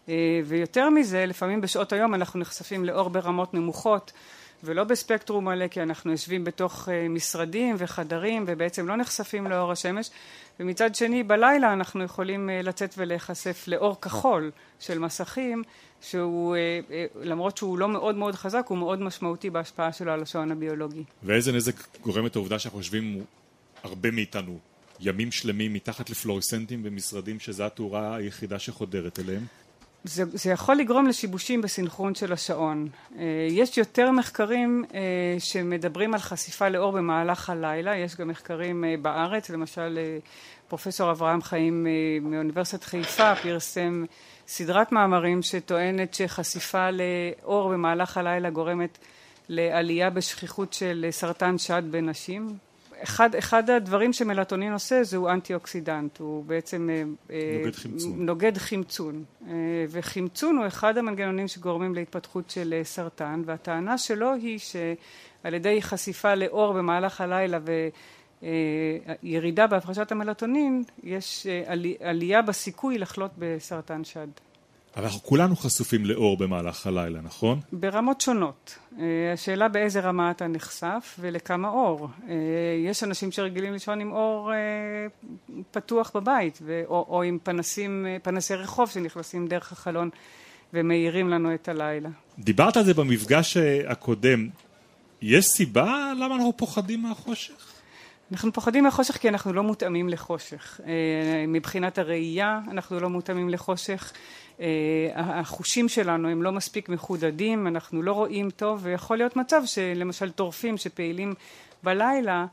אה, 0.09 0.41
ויותר 0.45 0.89
מזה, 0.89 1.25
לפעמים 1.25 1.61
בשעות 1.61 1.94
היום 1.94 2.13
אנחנו 2.13 2.39
נחשפים 2.39 2.85
לאור 2.85 3.09
ברמות 3.09 3.53
נמוכות 3.53 4.11
ולא 4.63 4.83
בספקטרום 4.83 5.45
מלא, 5.45 5.67
כי 5.67 5.81
אנחנו 5.81 6.11
יושבים 6.11 6.44
בתוך 6.44 6.89
אה, 6.89 7.07
משרדים 7.09 7.75
וחדרים 7.77 8.44
ובעצם 8.47 8.88
לא 8.88 8.95
נחשפים 8.95 9.47
לאור 9.47 9.71
השמש, 9.71 10.09
ומצד 10.59 10.95
שני 10.95 11.23
בלילה 11.23 11.73
אנחנו 11.73 12.03
יכולים 12.03 12.50
אה, 12.50 12.61
לצאת 12.61 12.94
ולהיחשף 12.97 13.63
לאור 13.67 14.01
כחול 14.01 14.51
של 14.79 15.00
מסכים, 15.00 15.63
שהוא, 16.01 16.55
למרות 17.21 17.57
שהוא 17.57 17.77
לא 17.77 17.88
מאוד 17.88 18.15
מאוד 18.15 18.35
חזק, 18.35 18.65
הוא 18.67 18.77
מאוד 18.77 19.01
משמעותי 19.01 19.50
בהשפעה 19.50 19.94
שלו 19.94 20.11
על 20.11 20.21
השעון 20.21 20.51
הביולוגי. 20.51 21.03
ואיזה 21.23 21.51
נזק 21.51 21.97
גורמת 22.01 22.35
העובדה 22.35 22.59
שאנחנו 22.59 22.79
יושבים, 22.79 23.23
הרבה 23.83 24.11
מאיתנו, 24.11 24.59
ימים 25.00 25.31
שלמים 25.31 25.74
מתחת 25.74 26.10
לפלורסנטים 26.10 26.83
במשרדים 26.83 27.39
שזו 27.39 27.63
התאורה 27.63 28.15
היחידה 28.15 28.60
שחודרת 28.60 29.19
אליהם? 29.19 29.45
זה, 30.03 30.24
זה 30.33 30.51
יכול 30.51 30.75
לגרום 30.75 31.07
לשיבושים 31.07 31.62
בסינכרון 31.62 32.15
של 32.15 32.33
השעון. 32.33 32.88
אה, 33.17 33.48
יש 33.50 33.77
יותר 33.77 34.12
מחקרים 34.12 34.86
אה, 34.93 35.00
שמדברים 35.39 36.13
על 36.13 36.19
חשיפה 36.19 36.69
לאור 36.69 36.91
במהלך 36.91 37.50
הלילה, 37.50 37.98
יש 37.98 38.15
גם 38.15 38.27
מחקרים 38.27 38.86
אה, 38.86 38.95
בארץ, 39.01 39.50
למשל 39.50 40.00
פרופסור 40.67 41.12
אברהם 41.12 41.41
חיים 41.41 41.88
מאוניברסיטת 42.22 42.83
חיפה 42.83 43.36
פרסם 43.36 44.05
סדרת 44.48 44.91
מאמרים 44.91 45.41
שטוענת 45.41 46.13
שחשיפה 46.13 46.89
לאור 46.91 47.69
במהלך 47.69 48.17
הלילה 48.17 48.50
גורמת 48.50 48.98
לעלייה 49.50 50.10
בשכיחות 50.10 50.74
של 50.74 51.07
סרטן 51.12 51.57
שד 51.57 51.83
בנשים, 51.91 52.57
אחד, 53.03 53.36
אחד 53.36 53.69
הדברים 53.69 54.13
שמלטונין 54.13 54.74
עושה 54.74 55.03
זהו 55.03 55.27
אנטי 55.27 55.53
אוקסידנט, 55.53 56.19
הוא 56.19 56.45
בעצם 56.45 56.89
אה, 56.89 57.03
אה, 57.36 57.62
נוגד 57.63 57.75
חמצון, 57.75 58.25
נוגד 58.25 58.57
חמצון. 58.57 59.24
אה, 59.48 59.53
וחמצון 59.89 60.57
הוא 60.57 60.67
אחד 60.67 60.98
המנגנונים 60.98 61.48
שגורמים 61.48 61.95
להתפתחות 61.95 62.50
של 62.50 62.81
סרטן 62.83 63.41
והטענה 63.45 63.98
שלו 63.98 64.33
היא 64.33 64.60
שעל 64.60 65.53
ידי 65.53 65.81
חשיפה 65.81 66.36
לאור 66.36 66.74
במהלך 66.74 67.22
הלילה 67.22 67.60
וירידה 69.24 69.67
בהפרשת 69.67 70.12
המלטונין 70.12 70.83
יש 71.03 71.48
עלייה 72.00 72.41
בסיכוי 72.41 72.98
לחלות 72.98 73.31
בסרטן 73.38 74.03
שד. 74.03 74.27
אנחנו 74.97 75.23
כולנו 75.23 75.55
חשופים 75.55 76.05
לאור 76.05 76.38
במהלך 76.38 76.88
הלילה, 76.88 77.21
נכון? 77.21 77.59
ברמות 77.71 78.21
שונות. 78.21 78.77
אה, 79.00 79.05
השאלה 79.33 79.67
באיזה 79.67 80.00
רמה 80.00 80.31
אתה 80.31 80.47
נחשף 80.47 81.15
ולכמה 81.19 81.69
אור. 81.69 82.09
אה, 82.29 82.35
יש 82.85 83.03
אנשים 83.03 83.31
שרגילים 83.31 83.73
לישון 83.73 84.01
עם 84.01 84.12
אור 84.12 84.51
אה, 84.53 84.57
פתוח 85.71 86.12
בבית, 86.15 86.62
או, 86.85 87.05
או 87.09 87.23
עם 87.23 87.38
פנסים, 87.43 88.05
פנסי 88.23 88.55
רחוב 88.55 88.89
שנכנסים 88.89 89.47
דרך 89.47 89.71
החלון 89.71 90.09
ומאירים 90.73 91.29
לנו 91.29 91.53
את 91.53 91.69
הלילה. 91.69 92.09
דיברת 92.39 92.77
על 92.77 92.83
זה 92.83 92.93
במפגש 92.93 93.57
הקודם. 93.88 94.50
יש 95.21 95.45
סיבה 95.45 96.12
למה 96.19 96.35
אנחנו 96.35 96.53
פוחדים 96.57 97.01
מהחושך? 97.01 97.73
אנחנו 98.33 98.53
פוחדים 98.53 98.83
מחושך 98.83 99.17
כי 99.17 99.29
אנחנו 99.29 99.53
לא 99.53 99.63
מותאמים 99.63 100.09
לחושך. 100.09 100.79
מבחינת 101.47 101.97
הראייה 101.97 102.59
אנחנו 102.71 102.99
לא 102.99 103.09
מותאמים 103.09 103.49
לחושך. 103.49 104.11
החושים 105.15 105.89
שלנו 105.89 106.29
הם 106.29 106.43
לא 106.43 106.51
מספיק 106.51 106.89
מחודדים, 106.89 107.67
אנחנו 107.67 108.01
לא 108.01 108.11
רואים 108.11 108.49
טוב, 108.49 108.79
ויכול 108.83 109.17
להיות 109.17 109.35
מצב 109.35 109.61
שלמשל 109.65 110.31
טורפים 110.31 110.77
שפעילים 110.77 111.33
בלילה 111.83 112.45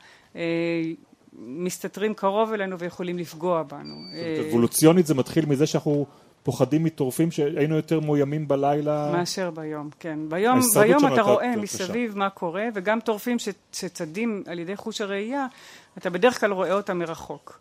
מסתתרים 1.38 2.14
קרוב 2.14 2.52
אלינו 2.52 2.78
ויכולים 2.78 3.18
לפגוע 3.18 3.62
בנו. 3.62 3.94
אבולוציונית 4.48 5.06
זה 5.06 5.14
מתחיל 5.14 5.46
מזה 5.46 5.66
שאנחנו 5.66 6.06
פוחדים 6.42 6.84
מטורפים 6.84 7.30
שהיינו 7.30 7.76
יותר 7.76 8.00
מאוימים 8.00 8.48
בלילה 8.48 9.12
מאשר 9.12 9.50
ביום, 9.50 9.90
כן. 10.00 10.18
ביום, 10.28 10.60
ביום 10.74 11.12
אתה 11.12 11.22
רואה 11.22 11.56
מסביב 11.56 12.18
מה 12.18 12.30
קורה 12.30 12.64
וגם 12.74 13.00
טורפים 13.00 13.36
שצדים 13.72 14.42
על 14.46 14.58
ידי 14.58 14.76
חוש 14.76 15.00
הראייה 15.00 15.46
אתה 15.98 16.10
בדרך 16.10 16.40
כלל 16.40 16.52
רואה 16.52 16.72
אותם 16.72 16.98
מרחוק. 16.98 17.60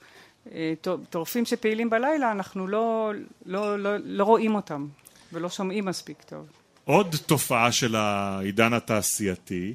טורפים 1.09 1.45
שפעילים 1.45 1.89
בלילה 1.89 2.31
אנחנו 2.31 2.67
לא, 2.67 3.11
לא, 3.45 3.79
לא, 3.79 3.91
לא 4.03 4.23
רואים 4.23 4.55
אותם 4.55 4.87
ולא 5.33 5.49
שומעים 5.49 5.85
מספיק 5.85 6.21
טוב. 6.21 6.45
עוד 6.85 7.15
תופעה 7.25 7.71
של 7.71 7.95
העידן 7.95 8.73
התעשייתי 8.73 9.73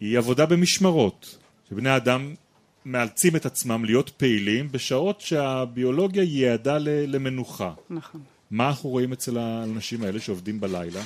היא 0.00 0.18
עבודה 0.18 0.46
במשמרות 0.46 1.38
שבני 1.68 1.96
אדם 1.96 2.34
מאלצים 2.86 3.36
את 3.36 3.46
עצמם 3.46 3.84
להיות 3.84 4.10
פעילים 4.10 4.68
בשעות 4.72 5.20
שהביולוגיה 5.20 6.22
ייעדה 6.22 6.78
למנוחה. 6.80 7.72
נכון. 7.90 8.20
מה 8.50 8.68
אנחנו 8.68 8.90
רואים 8.90 9.12
אצל 9.12 9.38
האנשים 9.38 10.02
האלה 10.02 10.20
שעובדים 10.20 10.60
בלילה? 10.60 11.00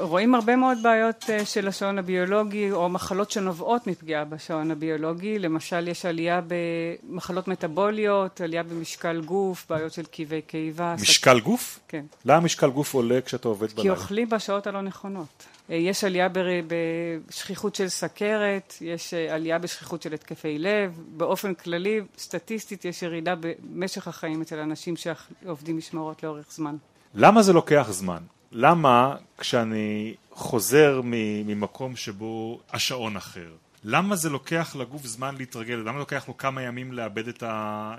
רואים 0.00 0.34
הרבה 0.34 0.56
מאוד 0.56 0.78
בעיות 0.82 1.24
של 1.44 1.68
השעון 1.68 1.98
הביולוגי 1.98 2.70
או 2.72 2.88
מחלות 2.88 3.30
שנובעות 3.30 3.86
מפגיעה 3.86 4.24
בשעון 4.24 4.70
הביולוגי 4.70 5.38
למשל 5.38 5.88
יש 5.88 6.06
עלייה 6.06 6.40
במחלות 6.48 7.48
מטאבוליות, 7.48 8.40
עלייה 8.40 8.62
במשקל 8.62 9.20
גוף, 9.20 9.66
בעיות 9.70 9.92
של 9.92 10.04
כאבי 10.12 10.42
קיבה 10.42 10.94
משקל 11.00 11.40
גוף? 11.40 11.80
כן. 11.88 12.04
למה 12.24 12.40
משקל 12.40 12.70
גוף 12.70 12.94
עולה 12.94 13.20
כשאתה 13.20 13.48
עובד 13.48 13.72
בלילה? 13.72 13.82
כי 13.82 14.00
אוכלים 14.00 14.28
בשעות 14.28 14.66
הלא 14.66 14.82
נכונות 14.82 15.46
יש 15.68 16.04
עלייה 16.04 16.28
בשכיחות 16.66 17.74
של 17.74 17.88
סכרת, 17.88 18.74
יש 18.80 19.14
עלייה 19.14 19.58
בשכיחות 19.58 20.02
של 20.02 20.14
התקפי 20.14 20.58
לב, 20.58 21.00
באופן 21.08 21.54
כללי 21.54 22.00
סטטיסטית 22.18 22.84
יש 22.84 23.02
ירידה 23.02 23.34
במשך 23.40 24.08
החיים 24.08 24.42
אצל 24.42 24.58
אנשים 24.58 24.94
שעובדים 24.96 25.76
משמרות 25.76 26.22
לאורך 26.22 26.46
זמן. 26.50 26.76
למה 27.14 27.42
זה 27.42 27.52
לוקח 27.52 27.86
זמן? 27.90 28.22
למה 28.52 29.16
כשאני 29.38 30.14
חוזר 30.30 31.00
ממקום 31.04 31.96
שבו 31.96 32.60
השעון 32.72 33.16
אחר, 33.16 33.50
למה 33.84 34.16
זה 34.16 34.30
לוקח 34.30 34.76
לגוף 34.76 35.06
זמן 35.06 35.34
להתרגל? 35.38 35.74
למה 35.74 35.98
לוקח 35.98 36.28
לו 36.28 36.36
כמה 36.36 36.62
ימים 36.62 36.92
לאבד 36.92 37.28
את 37.28 37.42
ה... 37.42 37.94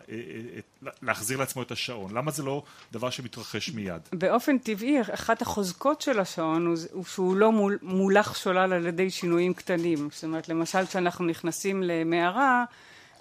להחזיר 1.01 1.37
לעצמו 1.37 1.61
את 1.61 1.71
השעון? 1.71 2.11
למה 2.13 2.31
זה 2.31 2.43
לא 2.43 2.63
דבר 2.91 3.09
שמתרחש 3.09 3.69
מיד? 3.69 4.01
באופן 4.13 4.57
טבעי, 4.57 5.01
אחת 5.01 5.41
החוזקות 5.41 6.01
של 6.01 6.19
השעון 6.19 6.75
הוא 6.91 7.05
שהוא 7.05 7.35
לא 7.35 7.51
מולך 7.81 8.35
שולל 8.35 8.73
על 8.73 8.87
ידי 8.87 9.09
שינויים 9.09 9.53
קטנים. 9.53 10.09
זאת 10.11 10.23
אומרת, 10.23 10.49
למשל 10.49 10.85
כשאנחנו 10.85 11.25
נכנסים 11.25 11.83
למערה 11.83 12.63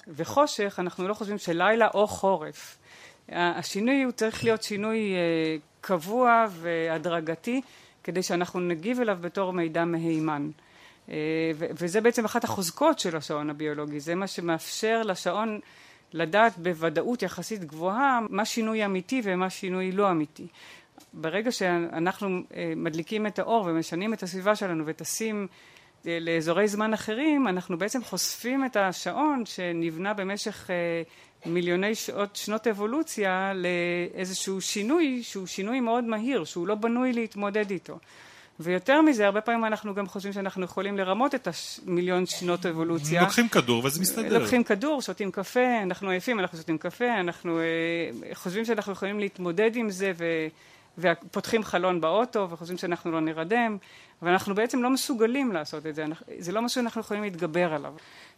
וחושך, 0.08 0.76
אנחנו 0.78 1.08
לא 1.08 1.14
חושבים 1.14 1.38
שלילה 1.38 1.88
או 1.94 2.06
חורף. 2.06 2.78
השינוי 3.28 4.02
הוא 4.02 4.12
צריך 4.12 4.44
להיות 4.44 4.62
שינוי 4.62 5.12
קבוע 5.80 6.46
והדרגתי, 6.50 7.60
כדי 8.04 8.22
שאנחנו 8.22 8.60
נגיב 8.60 9.00
אליו 9.00 9.18
בתור 9.20 9.52
מידע 9.52 9.84
מהימן. 9.84 10.50
וזה 11.54 12.00
בעצם 12.00 12.24
אחת 12.24 12.44
החוזקות 12.44 12.98
של 12.98 13.16
השעון 13.16 13.50
הביולוגי, 13.50 14.00
זה 14.00 14.14
מה 14.14 14.26
שמאפשר 14.26 15.02
לשעון 15.02 15.60
לדעת 16.12 16.58
בוודאות 16.58 17.22
יחסית 17.22 17.64
גבוהה 17.64 18.20
מה 18.30 18.44
שינוי 18.44 18.84
אמיתי 18.84 19.20
ומה 19.24 19.50
שינוי 19.50 19.92
לא 19.92 20.10
אמיתי. 20.10 20.46
ברגע 21.12 21.52
שאנחנו 21.52 22.28
מדליקים 22.76 23.26
את 23.26 23.38
האור 23.38 23.64
ומשנים 23.66 24.14
את 24.14 24.22
הסביבה 24.22 24.56
שלנו 24.56 24.84
וטסים 24.86 25.46
לאזורי 26.04 26.68
זמן 26.68 26.94
אחרים, 26.94 27.48
אנחנו 27.48 27.78
בעצם 27.78 28.04
חושפים 28.04 28.64
את 28.64 28.76
השעון 28.76 29.46
שנבנה 29.46 30.14
במשך 30.14 30.70
מיליוני 31.46 31.94
שעות, 31.94 32.36
שנות 32.36 32.66
אבולוציה 32.66 33.52
לאיזשהו 33.54 34.60
שינוי 34.60 35.22
שהוא 35.22 35.46
שינוי 35.46 35.80
מאוד 35.80 36.04
מהיר, 36.04 36.44
שהוא 36.44 36.66
לא 36.66 36.74
בנוי 36.74 37.12
להתמודד 37.12 37.70
איתו. 37.70 37.98
ויותר 38.60 39.02
מזה, 39.02 39.26
הרבה 39.26 39.40
פעמים 39.40 39.64
אנחנו 39.64 39.94
גם 39.94 40.06
חושבים 40.06 40.32
שאנחנו 40.32 40.64
יכולים 40.64 40.98
לרמות 40.98 41.34
את 41.34 41.48
המיליון 41.86 42.26
שנות 42.26 42.66
אבולוציה. 42.66 43.22
לוקחים 43.22 43.48
כדור 43.48 43.84
וזה 43.84 44.00
מסתדר. 44.00 44.38
לוקחים 44.38 44.64
כדור, 44.64 45.02
שותים 45.02 45.30
קפה, 45.30 45.82
אנחנו 45.82 46.10
עייפים, 46.10 46.40
אנחנו 46.40 46.58
שותים 46.58 46.78
קפה, 46.78 47.20
אנחנו 47.20 47.60
חושבים 48.34 48.64
שאנחנו 48.64 48.92
יכולים 48.92 49.20
להתמודד 49.20 49.76
עם 49.76 49.90
זה 49.90 50.12
ופותחים 50.98 51.64
חלון 51.64 52.00
באוטו 52.00 52.50
וחושבים 52.50 52.78
שאנחנו 52.78 53.12
לא 53.12 53.20
נרדם, 53.20 53.76
אבל 54.22 54.30
אנחנו 54.30 54.54
בעצם 54.54 54.82
לא 54.82 54.90
מסוגלים 54.90 55.52
לעשות 55.52 55.86
את 55.86 55.94
זה, 55.94 56.04
זה 56.38 56.52
לא 56.52 56.62
משהו 56.62 56.74
שאנחנו 56.74 57.00
יכולים 57.00 57.22
להתגבר 57.22 57.74
עליו. 57.74 57.94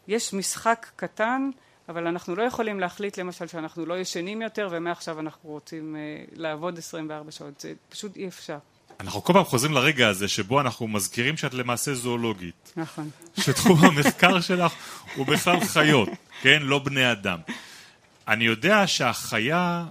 יש 0.08 0.34
משחק 0.34 0.86
קטן, 0.96 1.50
אבל 1.88 2.06
אנחנו 2.06 2.36
לא 2.36 2.42
יכולים 2.42 2.80
להחליט 2.80 3.18
למשל 3.18 3.46
שאנחנו 3.46 3.86
לא 3.86 3.98
ישנים 3.98 4.42
יותר 4.42 4.68
ומעכשיו 4.70 5.20
אנחנו 5.20 5.50
רוצים 5.50 5.96
לעבוד 6.32 6.78
24 6.78 7.30
שעות, 7.30 7.60
זה 7.60 7.72
פשוט 7.88 8.16
אי 8.16 8.28
אפשר. 8.28 8.58
אנחנו 9.00 9.24
כל 9.24 9.32
פעם 9.32 9.44
חוזרים 9.44 9.72
לרגע 9.72 10.08
הזה 10.08 10.28
שבו 10.28 10.60
אנחנו 10.60 10.88
מזכירים 10.88 11.36
שאת 11.36 11.54
למעשה 11.54 11.94
זואולוגית. 11.94 12.72
נכון. 12.76 13.10
שתחום 13.40 13.84
המחקר 13.84 14.40
שלך 14.40 14.72
הוא 15.14 15.26
בכלל 15.26 15.60
חיות, 15.64 16.08
כן? 16.42 16.62
לא 16.62 16.78
בני 16.78 17.12
אדם. 17.12 17.38
אני 18.28 18.44
יודע 18.44 18.86
שהחיה 18.86 19.84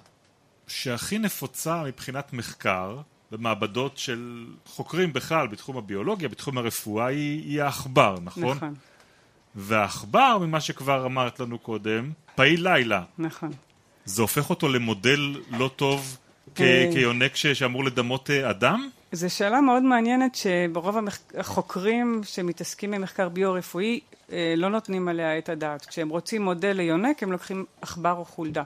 שהכי 0.67 1.17
נפוצה 1.17 1.83
מבחינת 1.83 2.33
מחקר 2.33 2.97
במעבדות 3.31 3.97
של 3.97 4.45
חוקרים 4.65 5.13
בכלל 5.13 5.47
בתחום 5.47 5.77
הביולוגיה, 5.77 6.29
בתחום 6.29 6.57
הרפואה, 6.57 7.05
היא, 7.05 7.43
היא 7.43 7.61
העכבר, 7.61 8.17
נכון? 8.23 8.57
נכון. 8.57 8.73
והעכבר, 9.55 10.37
ממה 10.37 10.61
שכבר 10.61 11.05
אמרת 11.05 11.39
לנו 11.39 11.59
קודם, 11.59 12.11
פעיל 12.35 12.69
לילה. 12.69 13.03
נכון. 13.17 13.51
זה 14.05 14.21
הופך 14.21 14.49
אותו 14.49 14.67
למודל 14.67 15.41
לא 15.49 15.69
טוב 15.75 16.17
כיונק 16.55 17.35
שאמור 17.35 17.83
לדמות 17.83 18.29
אדם? 18.29 18.89
זו 19.11 19.35
שאלה 19.35 19.61
מאוד 19.61 19.83
מעניינת 19.83 20.35
שברוב 20.35 20.97
החוקרים 21.37 22.21
שמתעסקים 22.23 22.91
במחקר 22.91 23.29
ביו-רפואי 23.29 23.99
לא 24.57 24.69
נותנים 24.69 25.07
עליה 25.07 25.37
את 25.37 25.49
הדעת. 25.49 25.85
כשהם 25.85 26.09
רוצים 26.09 26.41
מודל 26.41 26.71
ליונק 26.71 27.23
הם 27.23 27.31
לוקחים 27.31 27.65
עכבר 27.81 28.11
או 28.11 28.25
חולדה. 28.25 28.63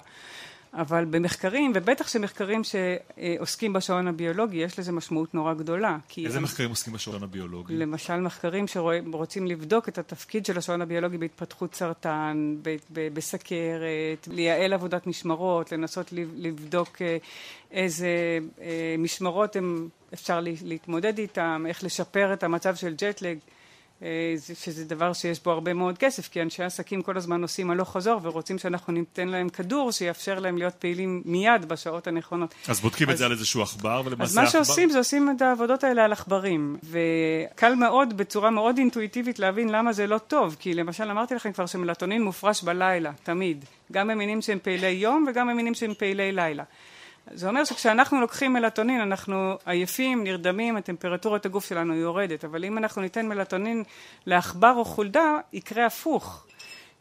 אבל 0.74 1.06
במחקרים, 1.06 1.72
ובטח 1.76 2.08
שמחקרים 2.08 2.62
שעוסקים 2.64 3.74
בשעון 3.74 4.08
הביולוגי, 4.08 4.58
יש 4.58 4.80
לזה 4.80 4.92
משמעות 4.92 5.34
נורא 5.34 5.54
גדולה. 5.54 5.98
איזה 6.18 6.40
מחקרים 6.40 6.70
עוסקים 6.70 6.94
בשעון 6.94 7.24
הביולוגי? 7.24 7.78
למשל 7.78 8.20
מחקרים 8.20 8.68
שרוצים 8.68 9.48
לבדוק 9.48 9.90
את 9.90 9.98
התפקיד 9.98 10.46
של 10.46 10.58
השעון 10.58 10.82
הביולוגי 10.82 11.18
בהתפתחות 11.18 11.76
סרטן, 11.76 12.56
בסכרת, 12.92 14.28
לייעל 14.28 14.74
עבודת 14.74 15.08
משמרות, 15.08 15.72
לנסות 15.72 16.14
לבדוק 16.36 16.98
איזה 17.72 18.40
משמרות 18.98 19.56
אפשר 20.14 20.40
להתמודד 20.64 21.18
איתן, 21.18 21.64
איך 21.68 21.84
לשפר 21.84 22.34
את 22.34 22.44
המצב 22.44 22.76
של 22.76 22.94
ג'טלג. 22.98 23.38
שזה 24.54 24.86
דבר 24.86 25.14
שיש 25.14 25.44
בו 25.44 25.52
הרבה 25.52 25.74
מאוד 25.74 25.98
כסף, 25.98 26.28
כי 26.28 26.42
אנשי 26.42 26.64
עסקים 26.64 27.02
כל 27.02 27.18
הזמן 27.18 27.42
עושים 27.42 27.72
הלוך 27.72 27.94
חזור 27.94 28.20
ורוצים 28.24 28.58
שאנחנו 28.58 28.94
ניתן 28.94 29.28
להם 29.28 29.50
כדור 29.50 29.92
שיאפשר 29.92 30.40
להם 30.40 30.58
להיות 30.58 30.74
פעילים 30.74 31.22
מיד 31.26 31.66
בשעות 31.66 32.08
הנכונות. 32.08 32.56
אז 32.68 32.80
בודקים 32.80 33.08
אז, 33.08 33.14
את 33.14 33.18
זה 33.18 33.26
על 33.26 33.32
איזשהו 33.32 33.62
עכבר 33.62 34.02
ולמעשה 34.06 34.24
אז 34.24 34.36
מה 34.36 34.42
עכבר... 34.42 34.64
שעושים 34.64 34.90
זה 34.90 34.98
עושים 34.98 35.30
את 35.38 35.42
העבודות 35.42 35.84
האלה 35.84 36.06
על 36.06 36.12
עכברים 36.12 36.78
וקל 36.84 37.76
מאוד 37.76 38.18
בצורה 38.18 38.50
מאוד 38.50 38.78
אינטואיטיבית 38.78 39.40
להבין 39.40 39.70
למה 39.70 39.94
זה 39.94 40.08
לא 40.08 40.18
טוב 40.18 40.56
כי 40.60 40.74
למשל 40.74 41.12
אמרתי 41.12 41.36
לכם 41.36 41.52
כבר 41.52 41.66
שמלטונין 41.66 42.24
מופרש 42.24 42.64
בלילה, 42.64 43.12
תמיד 43.24 43.66
גם 43.92 44.08
במינים 44.08 44.42
שהם 44.42 44.60
פעילי 44.64 44.88
יום 44.88 45.26
וגם 45.30 45.48
במינים 45.48 45.74
שהם 45.74 45.94
פעילי 45.94 46.32
לילה 46.32 46.64
זה 47.34 47.48
אומר 47.48 47.64
שכשאנחנו 47.64 48.22
לוקחים 48.22 48.54
מלטונין 48.54 49.02
אנחנו 49.02 49.58
עייפים, 49.66 50.24
נרדמים, 50.24 50.78
הטמפרטורת 50.78 51.46
הגוף 51.46 51.66
שלנו 51.66 51.96
יורדת, 51.96 52.46
אבל 52.46 52.66
אם 52.66 52.78
אנחנו 52.78 53.02
ניתן 53.02 53.28
מלטונין 53.28 53.84
לעכבר 54.26 54.74
או 54.76 54.86
חולדה, 54.86 55.38
יקרה 55.54 55.86
הפוך, 55.86 56.46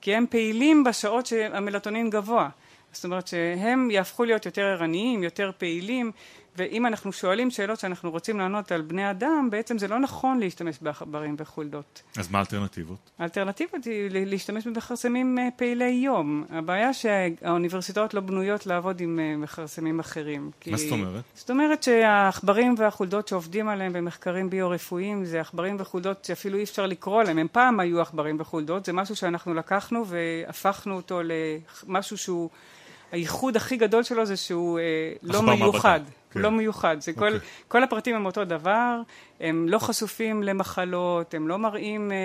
כי 0.00 0.14
הם 0.14 0.26
פעילים 0.30 0.84
בשעות 0.84 1.26
שהמלטונין 1.26 2.10
גבוה. 2.10 2.48
זאת 2.92 3.04
אומרת 3.04 3.26
שהם 3.28 3.90
יהפכו 3.90 4.24
להיות 4.24 4.46
יותר 4.46 4.62
ערניים, 4.62 5.22
יותר 5.22 5.50
פעילים, 5.58 6.12
ואם 6.56 6.86
אנחנו 6.86 7.12
שואלים 7.12 7.50
שאלות 7.50 7.80
שאנחנו 7.80 8.10
רוצים 8.10 8.38
לענות 8.38 8.72
על 8.72 8.82
בני 8.82 9.10
אדם, 9.10 9.48
בעצם 9.50 9.78
זה 9.78 9.88
לא 9.88 9.98
נכון 9.98 10.38
להשתמש 10.38 10.78
בעכברים 10.82 11.36
וחולדות. 11.38 12.02
אז 12.16 12.30
מה 12.30 12.38
האלטרנטיבות? 12.38 13.10
האלטרנטיבות 13.18 13.84
היא 13.84 14.10
להשתמש 14.10 14.66
במכרסמים 14.66 15.38
אה, 15.38 15.48
פעילי 15.56 15.90
יום. 15.90 16.44
הבעיה 16.50 16.92
שהאוניברסיטאות 16.92 18.14
לא 18.14 18.20
בנויות 18.20 18.66
לעבוד 18.66 19.00
עם 19.00 19.18
אה, 19.22 19.36
מכרסמים 19.36 20.00
אחרים. 20.00 20.50
כי... 20.60 20.70
מה 20.70 20.76
זאת 20.76 20.92
אומרת? 20.92 21.24
זאת 21.34 21.50
אומרת 21.50 21.82
שהעכברים 21.82 22.74
והחולדות 22.78 23.28
שעובדים 23.28 23.68
עליהם 23.68 23.92
במחקרים 23.92 24.50
ביו-רפואיים 24.50 25.24
זה 25.24 25.40
עכברים 25.40 25.76
וחולדות 25.78 26.24
שאפילו 26.24 26.58
אי 26.58 26.62
אפשר 26.62 26.86
לקרוא 26.86 27.22
להם. 27.22 27.38
הם 27.38 27.46
פעם 27.52 27.80
היו 27.80 28.00
עכברים 28.00 28.36
וחולדות, 28.40 28.84
זה 28.84 28.92
משהו 28.92 29.16
שאנחנו 29.16 29.54
לקחנו 29.54 30.04
והפכנו 30.06 30.96
אותו 30.96 31.20
למשהו 31.24 32.18
שהוא... 32.18 32.50
הייחוד 33.12 33.56
הכי 33.56 33.76
גדול 33.76 34.02
שלו 34.02 34.26
זה 34.26 34.36
שהוא 34.36 34.78
אה, 34.78 35.12
לא 35.22 35.42
מיוחד. 35.42 36.00
כן. 36.30 36.40
לא 36.40 36.50
מיוחד. 36.50 36.96
זה 37.00 37.12
okay. 37.12 37.18
כל, 37.18 37.34
אוקיי. 37.34 37.48
כל 37.68 37.82
הפרטים 37.82 38.16
הם 38.16 38.26
אותו 38.26 38.44
דבר, 38.44 39.00
הם 39.40 39.66
לא 39.68 39.78
חשופים 39.78 40.42
למחלות, 40.42 41.34
הם 41.34 41.48
לא 41.48 41.58
מראים 41.58 42.12
אה, 42.12 42.16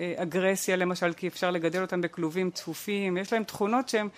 אה, 0.00 0.22
אגרסיה 0.22 0.76
למשל, 0.76 1.12
כי 1.12 1.28
אפשר 1.28 1.50
לגדל 1.50 1.82
אותם 1.82 2.00
בכלובים 2.00 2.50
צפופים, 2.50 3.16
יש 3.16 3.32
להם 3.32 3.44
תכונות 3.44 3.88
שהן 3.88 4.08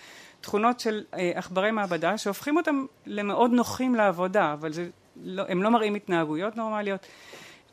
תכונות 0.41 0.79
של 0.79 1.03
אה, 1.13 1.31
עכברי 1.35 1.71
מעבדה, 1.71 2.17
שהופכים 2.17 2.57
אותם 2.57 2.85
למאוד 3.05 3.51
נוחים 3.51 3.95
לעבודה, 3.95 4.53
אבל 4.53 4.73
זה, 4.73 4.89
לא, 5.23 5.43
הם 5.49 5.63
לא 5.63 5.71
מראים 5.71 5.95
התנהגויות 5.95 6.55
נורמליות. 6.55 7.07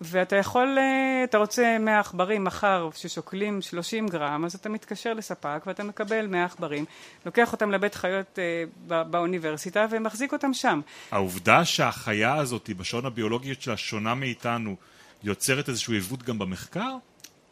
ואתה 0.01 0.37
יכול, 0.37 0.79
אה, 0.79 1.25
אתה 1.25 1.39
רוצה 1.39 1.77
100 1.81 2.01
עכברים 2.01 2.45
מחר 2.45 2.89
ששוקלים 2.95 3.63
30 3.63 4.09
גרם, 4.09 4.45
אז 4.45 4.55
אתה 4.55 4.69
מתקשר 4.69 5.15
לספק 5.15 5.63
ואתה 5.67 5.85
מקבל 5.85 6.27
100 6.27 6.45
עכברים, 6.45 6.85
לוקח 7.27 7.53
אותם 7.53 7.71
לבית 7.71 7.95
חיות 7.95 8.39
אה, 8.39 9.05
באוניברסיטה 9.05 9.87
ומחזיק 9.91 10.33
אותם 10.33 10.55
שם. 10.55 10.81
העובדה 11.11 11.65
שהחיה 11.65 12.37
הזאת 12.37 12.71
בשעון 12.77 13.07
הביולוגיות 13.07 13.63
שלה 13.63 13.77
שונה 13.77 14.15
מאיתנו, 14.15 14.77
יוצרת 15.23 15.69
איזשהו 15.69 15.93
עיוות 15.93 16.23
גם 16.23 16.39
במחקר? 16.39 16.97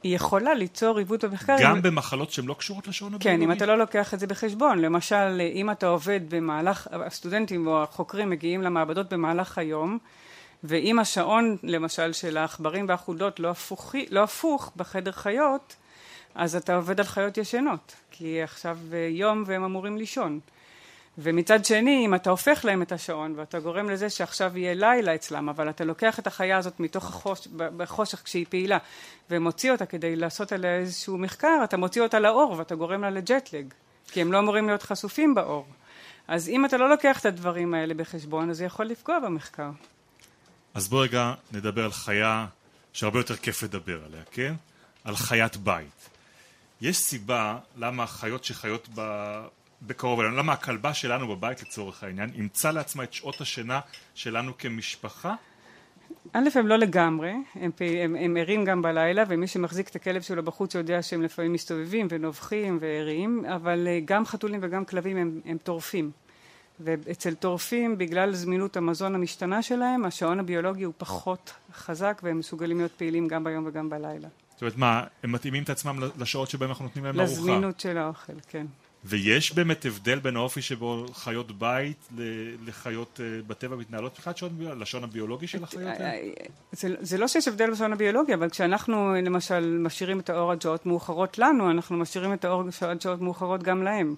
היא 0.03 0.17
יכולה 0.17 0.55
ליצור 0.55 0.99
עיוות 0.99 1.25
במחקר. 1.25 1.57
גם 1.63 1.77
אם... 1.77 1.83
במחלות 1.83 2.33
שהן 2.33 2.47
לא 2.47 2.55
קשורות 2.55 2.89
לשעון 2.89 3.15
הביולוגי? 3.15 3.39
כן, 3.39 3.51
אם 3.51 3.57
אתה 3.57 3.67
לא 3.67 3.79
לוקח 3.79 4.15
את 4.15 4.21
זה 4.21 4.27
בחשבון. 4.27 4.79
למשל, 4.79 5.41
אם 5.55 5.71
אתה 5.71 5.87
עובד 5.87 6.21
במהלך, 6.29 6.89
הסטודנטים 6.93 7.67
או 7.67 7.83
החוקרים 7.83 8.31
מגיעים 8.31 8.63
למעבדות 8.63 9.13
במהלך 9.13 9.59
היום, 9.59 9.99
ואם 10.65 10.99
השעון 10.99 11.57
למשל 11.63 12.13
של 12.13 12.37
העכברים 12.37 12.89
והחולדות 12.89 13.41
לא, 13.41 13.53
לא 14.11 14.23
הפוך 14.23 14.73
בחדר 14.77 15.13
חיות, 15.13 15.77
אז 16.35 16.57
אתה 16.57 16.77
עובד 16.77 17.01
על 17.01 17.07
חיות 17.07 17.39
ישנות, 17.39 17.95
כי 18.11 18.43
עכשיו 18.43 18.79
יום 19.11 19.45
והם 19.47 19.65
אמורים 19.65 19.97
לישון. 19.97 20.41
ומצד 21.19 21.65
שני, 21.65 22.07
אם 22.07 22.15
אתה 22.15 22.31
הופך 22.31 22.65
להם 22.65 22.83
את 22.83 22.93
השעון 22.93 23.35
ואתה 23.37 23.59
גורם 23.59 23.91
לזה 23.91 24.11
שעכשיו 24.11 24.59
יהיה 24.59 24.75
לילה 24.75 25.15
אצלם, 25.15 25.49
אבל 25.49 25.71
אתה 25.71 25.85
לוקח 25.85 26.19
את 26.19 26.27
החיה 26.27 26.59
הזאת 26.59 26.81
מתוך 26.81 27.05
החוש, 27.05 27.47
בחושך 27.57 28.23
כשהיא 28.25 28.47
פעילה 28.49 28.79
ומוציא 29.31 29.73
אותה 29.73 29.87
כדי 29.87 30.17
לעשות 30.17 30.53
עליה 30.53 30.77
איזשהו 30.77 31.19
מחקר, 31.19 31.61
אתה 31.65 31.77
מוציא 31.77 32.03
אותה 32.03 32.19
לאור 32.19 32.55
ואתה 32.59 32.75
גורם 32.75 33.03
לה 33.03 33.11
לג'טלג, 33.11 33.75
כי 34.09 34.21
הם 34.21 34.33
לא 34.33 34.39
אמורים 34.39 34.67
להיות 34.67 34.83
חשופים 34.83 35.35
באור. 35.35 35.67
אז 36.29 36.49
אם 36.49 36.65
אתה 36.65 36.77
לא 36.77 36.91
לוקח 36.91 37.21
את 37.21 37.27
הדברים 37.27 37.75
האלה 37.75 37.95
בחשבון, 37.95 38.51
אז 38.51 38.57
זה 38.57 38.65
יכול 38.65 38.87
לפגוע 38.87 39.19
במחקר. 39.19 39.71
אז 40.77 40.89
בוא 40.89 41.03
רגע 41.03 41.35
נדבר 41.53 41.85
על 41.85 41.93
חיה 41.93 42.47
שהרבה 42.93 43.19
יותר 43.19 43.37
כיף 43.37 43.63
לדבר 43.63 44.05
עליה, 44.05 44.23
כן? 44.31 44.55
על 45.05 45.17
חיית 45.17 45.57
בית. 45.57 46.09
יש 46.81 46.97
סיבה 46.97 47.59
למה 47.77 48.03
החיות 48.03 48.45
שחיות 48.45 48.89
ב... 48.95 49.01
בקרוב 49.83 50.21
אלינו, 50.21 50.37
למה 50.37 50.53
הכלבה 50.53 50.95
שלנו 50.95 51.37
בבית 51.37 51.63
לצורך 51.63 52.03
העניין 52.03 52.31
אימצה 52.35 52.73
לעצמה 52.73 53.05
את 53.05 53.13
שעות 53.13 53.41
השינה 53.41 53.81
שלנו 54.15 54.59
כמשפחה? 54.59 55.35
א', 56.33 56.49
הם 56.55 56.67
לא 56.67 56.77
לגמרי, 56.77 57.33
הם, 57.55 57.71
הם, 57.81 58.17
הם 58.17 58.37
ערים 58.37 58.65
גם 58.65 58.83
בלילה, 58.83 59.25
ומי 59.29 59.47
שמחזיק 59.47 59.89
את 59.89 59.97
הכלב 59.97 60.23
שלו 60.23 60.43
בחוץ 60.43 60.75
יודע 60.75 61.03
שהם 61.03 61.23
לפעמים 61.23 61.53
מסתובבים 61.53 62.07
ונובחים 62.11 62.79
וערים, 62.81 63.45
אבל 63.45 63.87
אה, 63.89 64.01
גם 64.05 64.27
חתולים 64.27 64.61
וגם 64.63 64.85
כלבים 64.85 65.17
הם, 65.17 65.41
הם 65.45 65.59
טורפים. 65.59 66.11
ואצל 66.81 67.35
טורפים, 67.35 67.99
בגלל 67.99 68.35
זמינות 68.35 68.77
המזון 68.77 69.15
המשתנה 69.15 69.63
שלהם, 69.63 70.05
השעון 70.05 70.41
הביולוגי 70.41 70.85
הוא 70.85 70.95
פחות 70.99 71.53
חזק 71.73 72.21
והם 72.25 72.39
מסוגלים 72.39 72.79
להיות 72.79 72.93
פעילים 72.93 73.29
גם 73.29 73.45
ביום 73.45 73.67
וגם 73.67 73.91
בלילה. 73.91 74.29
זאת 74.53 74.63
אומרת, 74.63 74.77
מה, 74.77 75.05
הם 75.23 75.33
מתאימים 75.33 75.63
את 75.63 75.71
עצמם 75.71 76.01
לשעות 76.19 76.51
שבהם 76.51 76.71
אנחנו 76.71 76.85
נותנים 76.85 77.05
להם 77.05 77.21
ארוחה? 77.21 77.33
לזמינות 77.33 77.81
של 77.81 77.99
האוכל, 77.99 78.33
כן. 78.49 78.67
ויש 79.05 79.55
באמת 79.55 79.85
הבדל 79.85 80.19
בין 80.19 80.37
האופי 80.37 80.63
שבו 80.63 81.07
חיות 81.13 81.59
בית 81.59 82.09
לחיות 82.67 83.21
אה, 83.23 83.43
בטבע 83.47 83.77
מתנהלות 83.77 84.13
מבחינת 84.19 84.41
לשון 84.77 85.05
הביולוגי 85.05 85.47
של 85.47 85.65
החיות 85.65 85.83
האלה? 85.83 86.05
אה, 86.05 86.31
זה, 86.73 86.95
זה 87.01 87.19
לא 87.19 87.29
שיש 87.29 87.49
הבדל 87.49 87.71
בשעון 87.71 87.93
הביולוגי, 87.93 88.35
אבל 88.35 88.51
כשאנחנו 88.51 89.15
למשל 89.23 89.79
משאירים 89.81 90.21
את 90.21 90.31
האור 90.31 90.53
עד 90.53 90.63
שעות 90.63 90.87
מאוחרות 90.87 91.39
לנו, 91.39 91.71
אנחנו 91.71 91.97
משאירים 91.97 92.33
את 92.33 92.45
האור 92.45 92.65
עד 92.81 93.01
שעות 93.01 93.21
מאוחרות 93.21 93.63
גם 93.63 93.83
להם. 93.83 94.15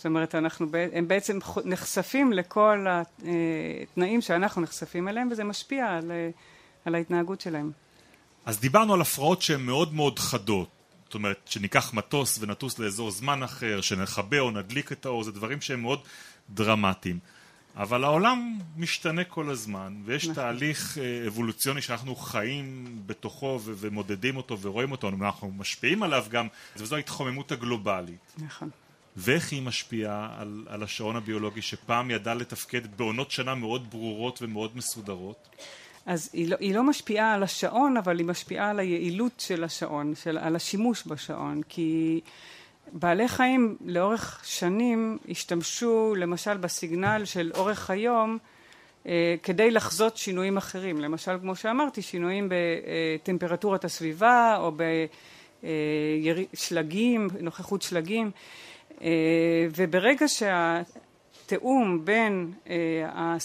זאת 0.00 0.06
אומרת, 0.06 0.34
אנחנו, 0.34 0.66
הם 0.92 1.08
בעצם 1.08 1.38
נחשפים 1.64 2.32
לכל 2.32 2.86
התנאים 2.88 4.20
שאנחנו 4.20 4.62
נחשפים 4.62 5.08
אליהם, 5.08 5.28
וזה 5.30 5.44
משפיע 5.44 5.86
על, 5.86 6.12
על 6.84 6.94
ההתנהגות 6.94 7.40
שלהם. 7.40 7.70
אז 8.46 8.60
דיברנו 8.60 8.94
על 8.94 9.00
הפרעות 9.00 9.42
שהן 9.42 9.60
מאוד 9.60 9.94
מאוד 9.94 10.18
חדות. 10.18 10.68
זאת 11.04 11.14
אומרת, 11.14 11.40
שניקח 11.46 11.94
מטוס 11.94 12.38
ונטוס 12.40 12.78
לאזור 12.78 13.10
זמן 13.10 13.42
אחר, 13.42 13.80
שנכבה 13.80 14.38
או 14.38 14.50
נדליק 14.50 14.92
את 14.92 15.06
האור, 15.06 15.24
זה 15.24 15.32
דברים 15.32 15.60
שהם 15.60 15.80
מאוד 15.80 16.00
דרמטיים. 16.50 17.18
אבל 17.76 18.04
העולם 18.04 18.58
משתנה 18.76 19.24
כל 19.24 19.50
הזמן, 19.50 19.94
ויש 20.04 20.24
נכון. 20.24 20.34
תהליך 20.34 20.98
אה, 20.98 21.26
אבולוציוני 21.26 21.82
שאנחנו 21.82 22.16
חיים 22.16 22.86
בתוכו 23.06 23.60
ומודדים 23.64 24.36
אותו 24.36 24.60
ורואים 24.60 24.92
אותו, 24.92 25.08
אנחנו 25.08 25.50
משפיעים 25.50 26.02
עליו 26.02 26.24
גם, 26.30 26.46
וזו 26.76 26.96
ההתחוממות 26.96 27.52
הגלובלית. 27.52 28.32
נכון. 28.38 28.70
ואיך 29.20 29.52
היא 29.52 29.62
משפיעה 29.62 30.28
על, 30.38 30.64
על 30.68 30.82
השעון 30.82 31.16
הביולוגי 31.16 31.62
שפעם 31.62 32.10
ידע 32.10 32.34
לתפקד 32.34 32.96
בעונות 32.96 33.30
שנה 33.30 33.54
מאוד 33.54 33.90
ברורות 33.90 34.42
ומאוד 34.42 34.76
מסודרות? 34.76 35.48
אז 36.06 36.30
היא 36.32 36.48
לא, 36.48 36.56
היא 36.60 36.74
לא 36.74 36.82
משפיעה 36.82 37.34
על 37.34 37.42
השעון, 37.42 37.96
אבל 37.96 38.18
היא 38.18 38.26
משפיעה 38.26 38.70
על 38.70 38.78
היעילות 38.78 39.32
של 39.38 39.64
השעון, 39.64 40.14
של, 40.14 40.38
על 40.38 40.56
השימוש 40.56 41.02
בשעון, 41.06 41.60
כי 41.68 42.20
בעלי 42.92 43.28
חיים 43.28 43.76
לאורך 43.84 44.42
שנים 44.44 45.18
השתמשו 45.28 46.14
למשל 46.18 46.56
בסיגנל 46.56 47.24
של 47.24 47.50
אורך 47.54 47.90
היום 47.90 48.38
אה, 49.06 49.34
כדי 49.42 49.70
לחזות 49.70 50.16
שינויים 50.16 50.56
אחרים, 50.56 51.00
למשל 51.00 51.38
כמו 51.40 51.56
שאמרתי, 51.56 52.02
שינויים 52.02 52.48
בטמפרטורת 52.48 53.84
הסביבה 53.84 54.56
או 54.58 54.72
בשלגים, 55.62 57.28
נוכחות 57.40 57.82
שלגים. 57.82 58.30
אה, 59.02 59.66
וברגע 59.76 60.26
שהתיאום 60.28 62.04
בין 62.04 62.52
אה, 62.70 63.36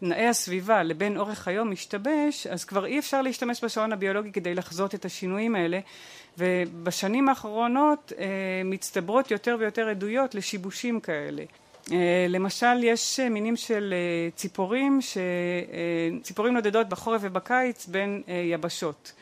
תנאי 0.00 0.26
הסביבה 0.26 0.82
לבין 0.82 1.16
אורך 1.16 1.48
היום 1.48 1.70
משתבש, 1.70 2.46
אז 2.46 2.64
כבר 2.64 2.86
אי 2.86 2.98
אפשר 2.98 3.22
להשתמש 3.22 3.64
בשעון 3.64 3.92
הביולוגי 3.92 4.32
כדי 4.32 4.54
לחזות 4.54 4.94
את 4.94 5.04
השינויים 5.04 5.54
האלה, 5.54 5.80
ובשנים 6.38 7.28
האחרונות 7.28 8.12
אה, 8.18 8.26
מצטברות 8.64 9.30
יותר 9.30 9.56
ויותר 9.60 9.88
עדויות 9.88 10.34
לשיבושים 10.34 11.00
כאלה. 11.00 11.42
למשל 12.28 12.84
יש 12.84 13.20
מינים 13.20 13.56
של 13.56 13.94
ציפורים, 14.34 14.98
ציפורים 16.22 16.54
נודדות 16.54 16.88
בחורף 16.88 17.20
ובקיץ 17.24 17.86
בין 17.86 18.22
יבשות. 18.52 19.12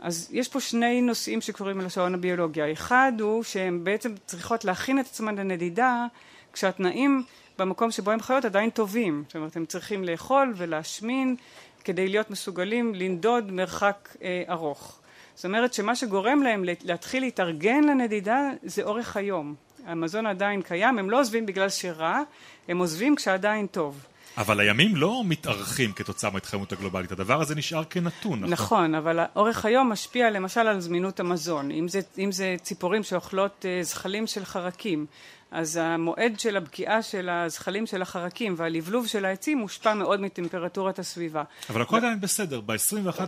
אז 0.00 0.28
יש 0.32 0.48
פה 0.48 0.60
שני 0.60 1.02
נושאים 1.02 1.40
שקשורים 1.40 1.80
לשעון 1.80 2.14
הביולוגיה. 2.14 2.72
אחד 2.72 3.12
הוא 3.20 3.42
שהן 3.42 3.84
בעצם 3.84 4.14
צריכות 4.26 4.64
להכין 4.64 5.00
את 5.00 5.04
עצמן 5.06 5.34
לנדידה 5.36 6.06
כשהתנאים 6.52 7.22
במקום 7.58 7.90
שבו 7.90 8.10
הן 8.10 8.20
חיות 8.20 8.44
עדיין 8.44 8.70
טובים. 8.70 9.24
זאת 9.26 9.36
אומרת, 9.36 9.56
הם 9.56 9.66
צריכים 9.66 10.04
לאכול 10.04 10.52
ולהשמין 10.56 11.36
כדי 11.84 12.08
להיות 12.08 12.30
מסוגלים 12.30 12.94
לנדוד 12.94 13.52
מרחק 13.52 14.16
אה, 14.22 14.42
ארוך. 14.48 14.98
זאת 15.34 15.44
אומרת 15.44 15.74
שמה 15.74 15.96
שגורם 15.96 16.42
להם 16.42 16.64
להתחיל 16.84 17.22
להתארגן 17.22 17.84
לנדידה 17.84 18.50
זה 18.62 18.82
אורך 18.82 19.16
היום. 19.16 19.54
המזון 19.86 20.26
עדיין 20.26 20.62
קיים, 20.62 20.98
הם 20.98 21.10
לא 21.10 21.20
עוזבים 21.20 21.46
בגלל 21.46 21.68
שרע, 21.68 22.20
הם 22.68 22.78
עוזבים 22.78 23.16
כשעדיין 23.16 23.66
טוב. 23.66 24.06
אבל 24.38 24.60
הימים 24.60 24.96
לא 24.96 25.22
מתארכים 25.24 25.92
כתוצאה 25.92 26.30
מההתחממות 26.30 26.72
הגלובלית, 26.72 27.12
הדבר 27.12 27.40
הזה 27.40 27.54
נשאר 27.54 27.84
כנתון, 27.84 28.38
נכון? 28.38 28.50
נכון, 28.50 28.94
אבל 28.94 29.20
אורך 29.36 29.64
היום 29.64 29.92
משפיע 29.92 30.30
למשל 30.30 30.60
על 30.60 30.80
זמינות 30.80 31.20
המזון. 31.20 31.70
אם 31.70 31.88
זה, 31.88 32.00
אם 32.18 32.32
זה 32.32 32.56
ציפורים 32.62 33.02
שאוכלות 33.02 33.64
uh, 33.64 33.84
זחלים 33.84 34.26
של 34.26 34.44
חרקים, 34.44 35.06
אז 35.50 35.76
המועד 35.82 36.40
של 36.40 36.56
הבקיעה 36.56 37.02
של 37.02 37.28
הזחלים 37.28 37.86
של 37.86 38.02
החרקים 38.02 38.54
והלבלוב 38.56 39.06
של 39.06 39.24
העצים 39.24 39.58
מושפע 39.58 39.94
מאוד 39.94 40.20
מטמפרטורת 40.20 40.98
הסביבה. 40.98 41.42
אבל 41.70 41.82
הכל 41.82 41.96
עדיין 41.96 42.20
בסדר, 42.20 42.60
ב-21 42.60 43.20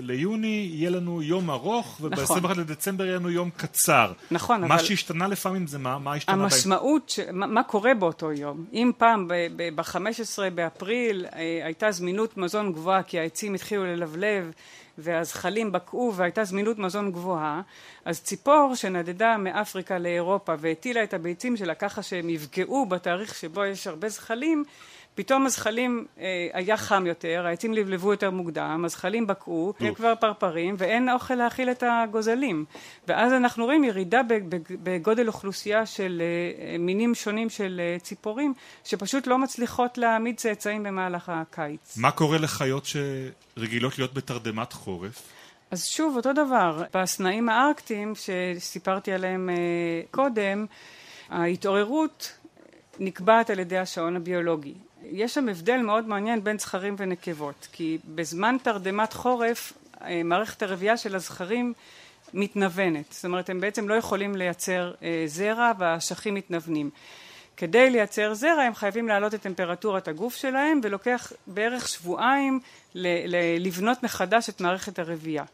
ליוני 0.00 0.70
יהיה 0.72 0.90
לנו 0.90 1.22
יום 1.22 1.50
ארוך, 1.50 1.98
וב-21 2.00 2.22
נכון. 2.22 2.40
לדצמבר 2.60 3.04
יהיה 3.04 3.16
לנו 3.16 3.30
יום 3.30 3.50
קצר. 3.56 4.12
נכון, 4.30 4.64
אבל... 4.64 4.68
מה 4.68 4.78
שהשתנה 4.78 5.28
לפעמים 5.28 5.66
זה 5.66 5.78
מה, 5.78 5.98
מה 5.98 6.14
השתנה? 6.14 6.42
המשמעות, 6.42 7.08
ש... 7.08 7.20
מה, 7.32 7.46
מה 7.46 7.62
קורה 7.62 7.94
באותו 7.94 8.32
יום? 8.32 8.64
אם 8.72 8.92
פעם 8.98 9.28
ב-15 9.56 10.50
באפריל 10.54 11.26
אה, 11.26 11.60
הייתה 11.64 11.90
זמינות 11.90 12.36
מזון 12.36 12.72
גבוהה 12.72 13.02
כי 13.02 13.18
העצים 13.18 13.54
התחילו 13.54 13.84
ללבלב 13.84 14.52
והזחלים 14.98 15.72
בקעו 15.72 16.12
והייתה 16.16 16.44
זמינות 16.44 16.78
מזון 16.78 17.12
גבוהה, 17.12 17.60
אז 18.04 18.20
ציפור 18.20 18.74
שנדדה 18.74 19.36
מאפריקה 19.36 19.98
לאירופה 19.98 20.54
והטילה 20.58 21.02
את 21.02 21.14
הביצים 21.14 21.56
שלה 21.56 21.74
ככה 21.74 22.02
שהם 22.02 22.30
יפגעו 22.30 22.86
בתאריך 22.86 23.34
שבו 23.34 23.64
יש 23.64 23.86
הרבה 23.86 24.08
זחלים, 24.08 24.64
פתאום 25.16 25.46
הזחלים 25.46 26.06
אה, 26.18 26.48
היה 26.52 26.76
חם 26.76 27.06
יותר, 27.06 27.44
העצים 27.46 27.74
לבלבו 27.74 28.10
יותר 28.10 28.30
מוקדם, 28.30 28.82
הזחלים 28.84 29.26
בקעו, 29.26 29.74
הם 29.80 29.94
כבר 29.94 30.14
פרפרים 30.20 30.74
ואין 30.78 31.08
אוכל 31.08 31.34
להאכיל 31.34 31.70
את 31.70 31.82
הגוזלים. 31.86 32.64
ואז 33.08 33.32
אנחנו 33.32 33.64
רואים 33.64 33.84
ירידה 33.84 34.20
בגודל 34.82 35.28
אוכלוסייה 35.28 35.86
של 35.86 36.22
אה, 36.22 36.78
מינים 36.78 37.14
שונים 37.14 37.50
של 37.50 37.80
אה, 37.80 37.98
ציפורים, 37.98 38.54
שפשוט 38.84 39.26
לא 39.26 39.38
מצליחות 39.38 39.98
להעמיד 39.98 40.36
צאצאים 40.36 40.82
במהלך 40.82 41.28
הקיץ. 41.28 41.96
מה 41.96 42.10
קורה 42.10 42.38
לחיות 42.38 42.84
שרגילות 42.86 43.98
להיות 43.98 44.14
בתרדמת 44.14 44.72
חורף? 44.72 45.22
אז 45.70 45.84
שוב, 45.84 46.16
אותו 46.16 46.32
דבר, 46.32 46.82
בסנאים 46.94 47.48
הארקטיים 47.48 48.12
שסיפרתי 48.14 49.12
עליהם 49.12 49.50
קודם, 50.10 50.66
ההתעוררות 51.28 52.38
נקבעת 52.98 53.50
על 53.50 53.58
ידי 53.58 53.78
השעון 53.78 54.16
הביולוגי. 54.16 54.74
יש 55.10 55.34
שם 55.34 55.48
הבדל 55.48 55.76
מאוד 55.76 56.08
מעניין 56.08 56.44
בין 56.44 56.58
זכרים 56.58 56.94
ונקבות, 56.98 57.68
כי 57.72 57.98
בזמן 58.04 58.56
תרדמת 58.62 59.12
חורף 59.12 59.72
אה, 60.02 60.22
מערכת 60.24 60.62
הרבייה 60.62 60.96
של 60.96 61.14
הזכרים 61.14 61.72
מתנוונת, 62.34 63.04
זאת 63.10 63.24
אומרת 63.24 63.50
הם 63.50 63.60
בעצם 63.60 63.88
לא 63.88 63.94
יכולים 63.94 64.36
לייצר 64.36 64.92
אה, 65.02 65.24
זרע 65.26 65.72
והאשכים 65.78 66.34
מתנוונים. 66.34 66.90
כדי 67.56 67.90
לייצר 67.90 68.34
זרע 68.34 68.62
הם 68.62 68.74
חייבים 68.74 69.08
להעלות 69.08 69.34
את 69.34 69.42
טמפרטורת 69.42 70.08
הגוף 70.08 70.36
שלהם 70.36 70.80
ולוקח 70.82 71.32
בערך 71.46 71.88
שבועיים 71.88 72.60
לבנות 73.58 74.02
מחדש 74.02 74.48
את 74.48 74.60
מערכת 74.60 74.98
הרבייה. 74.98 75.44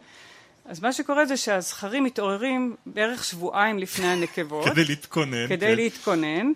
אז 0.65 0.83
מה 0.83 0.93
שקורה 0.93 1.27
זה 1.27 1.37
שהזכרים 1.37 2.05
מתעוררים 2.05 2.77
בערך 2.87 3.25
שבועיים 3.25 3.79
לפני 3.79 4.07
הנקבות. 4.07 4.65
כדי 4.69 4.85
להתכונן. 4.85 5.49
כדי 5.49 5.67
כן. 5.67 5.77
להתכונן. 5.77 6.53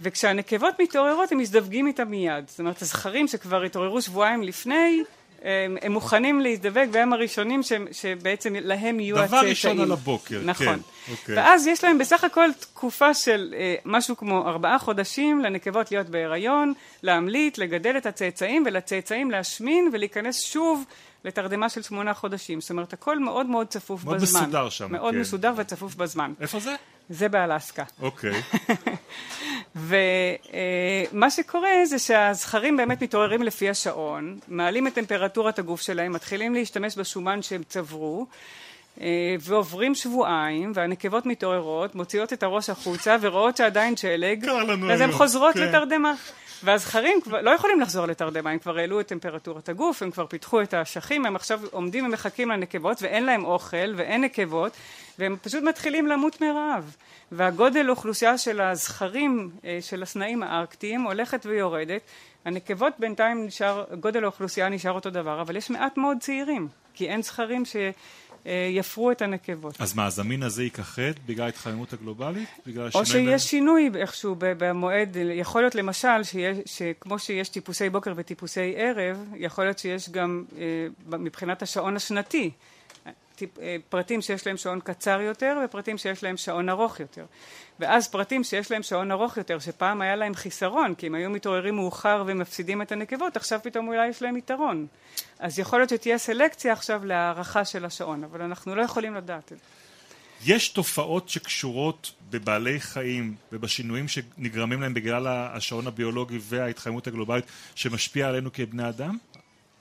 וכשהנקבות 0.00 0.74
מתעוררות 0.80 1.32
הם 1.32 1.38
מזדווגים 1.38 1.86
איתה 1.86 2.04
מיד. 2.04 2.44
זאת 2.48 2.58
אומרת, 2.58 2.82
הזכרים 2.82 3.28
שכבר 3.28 3.62
התעוררו 3.62 4.02
שבועיים 4.02 4.42
לפני, 4.42 5.02
הם, 5.44 5.76
הם 5.82 5.92
מוכנים 5.92 6.40
להזדווג 6.40 6.88
והם 6.92 7.12
הראשונים 7.12 7.62
ש, 7.62 7.72
שבעצם 7.92 8.54
להם 8.54 9.00
יהיו 9.00 9.18
הצאצאים. 9.18 9.40
דבר 9.40 9.48
ראשון 9.48 9.80
על 9.80 9.92
הבוקר, 9.92 10.40
נכון. 10.44 10.66
כן. 10.66 11.12
אוקיי. 11.12 11.36
ואז 11.36 11.66
יש 11.66 11.84
להם 11.84 11.98
בסך 11.98 12.24
הכל 12.24 12.48
תקופה 12.60 13.14
של 13.14 13.54
אה, 13.56 13.74
משהו 13.84 14.16
כמו 14.16 14.48
ארבעה 14.48 14.78
חודשים 14.78 15.40
לנקבות 15.40 15.90
להיות 15.90 16.08
בהיריון, 16.08 16.72
להמליט, 17.02 17.58
לגדל 17.58 17.96
את 17.96 18.06
הצאצאים 18.06 18.62
ולצאצאים 18.66 19.30
להשמין 19.30 19.90
ולהיכנס 19.92 20.40
שוב 20.44 20.84
לתרדמה 21.24 21.68
של 21.68 21.82
שמונה 21.82 22.14
חודשים. 22.14 22.60
זאת 22.60 22.70
אומרת, 22.70 22.92
הכל 22.92 23.18
מאוד 23.18 23.46
מאוד 23.46 23.66
צפוף 23.66 24.04
מאוד 24.04 24.16
בזמן. 24.16 24.40
מאוד 24.40 24.48
מסודר 24.48 24.68
שם, 24.68 24.92
מאוד 24.92 25.14
כן. 25.14 25.20
מסודר 25.20 25.52
וצפוף 25.56 25.94
בזמן. 25.94 26.32
איפה 26.40 26.60
זה? 26.60 26.74
זה 27.10 27.28
באלסקה. 27.28 27.84
אוקיי. 28.00 28.32
ומה 29.76 31.30
שקורה 31.30 31.84
זה 31.84 31.98
שהזכרים 31.98 32.76
באמת 32.76 33.02
מתעוררים 33.02 33.42
לפי 33.42 33.70
השעון, 33.70 34.38
מעלים 34.48 34.86
את 34.86 34.94
טמפרטורת 34.94 35.58
הגוף 35.58 35.80
שלהם, 35.80 36.12
מתחילים 36.12 36.54
להשתמש 36.54 36.96
בשומן 36.96 37.42
שהם 37.42 37.62
צברו, 37.68 38.26
ועוברים 39.40 39.94
שבועיים, 39.94 40.72
והנקבות 40.74 41.26
מתעוררות, 41.26 41.94
מוציאות 41.94 42.32
את 42.32 42.42
הראש 42.42 42.70
החוצה 42.70 43.16
ורואות 43.20 43.56
שעדיין 43.56 43.96
שלג, 43.96 44.48
אז 44.92 45.00
הן 45.00 45.12
חוזרות 45.12 45.54
כן. 45.54 45.60
לתרדמה. 45.60 46.14
והזכרים 46.64 47.20
כבר 47.20 47.40
לא 47.40 47.50
יכולים 47.50 47.80
לחזור 47.80 48.06
לתרדמה, 48.06 48.50
הם 48.50 48.58
כבר 48.58 48.78
העלו 48.78 49.00
את 49.00 49.06
טמפרטורת 49.06 49.68
הגוף, 49.68 50.02
הם 50.02 50.10
כבר 50.10 50.26
פיתחו 50.26 50.62
את 50.62 50.74
האשכים, 50.74 51.26
הם 51.26 51.36
עכשיו 51.36 51.60
עומדים 51.70 52.06
ומחכים 52.06 52.50
לנקבות 52.50 53.02
ואין 53.02 53.24
להם 53.24 53.44
אוכל 53.44 53.94
ואין 53.96 54.24
נקבות 54.24 54.72
והם 55.18 55.36
פשוט 55.42 55.62
מתחילים 55.62 56.06
למות 56.06 56.40
מרעב. 56.40 56.96
והגודל 57.32 57.90
אוכלוסייה 57.90 58.38
של 58.38 58.60
הזכרים 58.60 59.50
אה, 59.64 59.78
של 59.80 60.02
הסנאים 60.02 60.42
הארקטיים 60.42 61.02
הולכת 61.02 61.46
ויורדת. 61.46 62.00
הנקבות 62.44 62.92
בינתיים 62.98 63.46
נשאר, 63.46 63.84
גודל 64.00 64.24
האוכלוסייה 64.24 64.68
נשאר 64.68 64.92
אותו 64.92 65.10
דבר, 65.10 65.40
אבל 65.40 65.56
יש 65.56 65.70
מעט 65.70 65.96
מאוד 65.96 66.16
צעירים, 66.20 66.68
כי 66.94 67.08
אין 67.08 67.22
זכרים 67.22 67.64
שיפרו 68.44 69.10
את 69.10 69.22
הנקבות. 69.22 69.80
אז 69.80 69.94
מה, 69.94 70.06
אז 70.06 70.18
המין 70.18 70.42
הזה 70.42 70.62
ייכחד 70.62 71.12
בגלל 71.26 71.44
ההתחממות 71.44 71.92
הגלובלית? 71.92 72.48
בגלל 72.66 72.88
או 72.94 73.06
שיש 73.06 73.14
בין... 73.14 73.38
שינוי 73.38 73.90
איכשהו 73.96 74.36
במועד, 74.38 75.16
יכול 75.34 75.62
להיות 75.62 75.74
למשל 75.74 76.22
שיש, 76.22 76.58
שכמו 76.66 77.18
שיש 77.18 77.48
טיפוסי 77.48 77.90
בוקר 77.90 78.12
וטיפוסי 78.16 78.74
ערב, 78.76 79.24
יכול 79.36 79.64
להיות 79.64 79.78
שיש 79.78 80.10
גם 80.10 80.44
אה, 80.58 80.86
מבחינת 81.18 81.62
השעון 81.62 81.96
השנתי. 81.96 82.50
אה, 83.62 83.76
פרטים 83.88 84.22
שיש 84.22 84.46
להם 84.46 84.56
שעון 84.56 84.80
קצר 84.80 85.20
יותר 85.20 85.58
ופרטים 85.64 85.98
שיש 85.98 86.22
להם 86.22 86.36
שעון 86.36 86.68
ארוך 86.68 87.00
יותר. 87.00 87.24
ואז 87.80 88.08
פרטים 88.08 88.44
שיש 88.44 88.70
להם 88.70 88.82
שעון 88.82 89.10
ארוך 89.10 89.36
יותר, 89.36 89.58
שפעם 89.58 90.00
היה 90.00 90.16
להם 90.16 90.34
חיסרון, 90.34 90.94
כי 90.94 91.06
הם 91.06 91.14
היו 91.14 91.30
מתעוררים 91.30 91.76
מאוחר 91.76 92.24
ומפסידים 92.26 92.82
את 92.82 92.92
הנקבות, 92.92 93.36
עכשיו 93.36 93.60
פתאום 93.62 93.88
אולי 93.88 94.08
יש 94.08 94.22
להם 94.22 94.36
יתרון. 94.36 94.86
אז 95.38 95.58
יכול 95.58 95.78
להיות 95.78 95.90
שתהיה 95.90 96.18
סלקציה 96.18 96.72
עכשיו 96.72 97.04
להערכה 97.04 97.64
של 97.64 97.84
השעון, 97.84 98.24
אבל 98.24 98.42
אנחנו 98.42 98.74
לא 98.74 98.82
יכולים 98.82 99.14
לדעת 99.14 99.52
את 99.52 99.58
זה. 99.58 99.64
יש 100.46 100.68
תופעות 100.68 101.28
שקשורות 101.28 102.12
בבעלי 102.30 102.80
חיים 102.80 103.34
ובשינויים 103.52 104.08
שנגרמים 104.08 104.82
להם 104.82 104.94
בגלל 104.94 105.26
השעון 105.26 105.86
הביולוגי 105.86 106.38
וההתחממות 106.40 107.06
הגלובלית 107.06 107.44
שמשפיע 107.74 108.28
עלינו 108.28 108.52
כבני 108.52 108.88
אדם? 108.88 109.18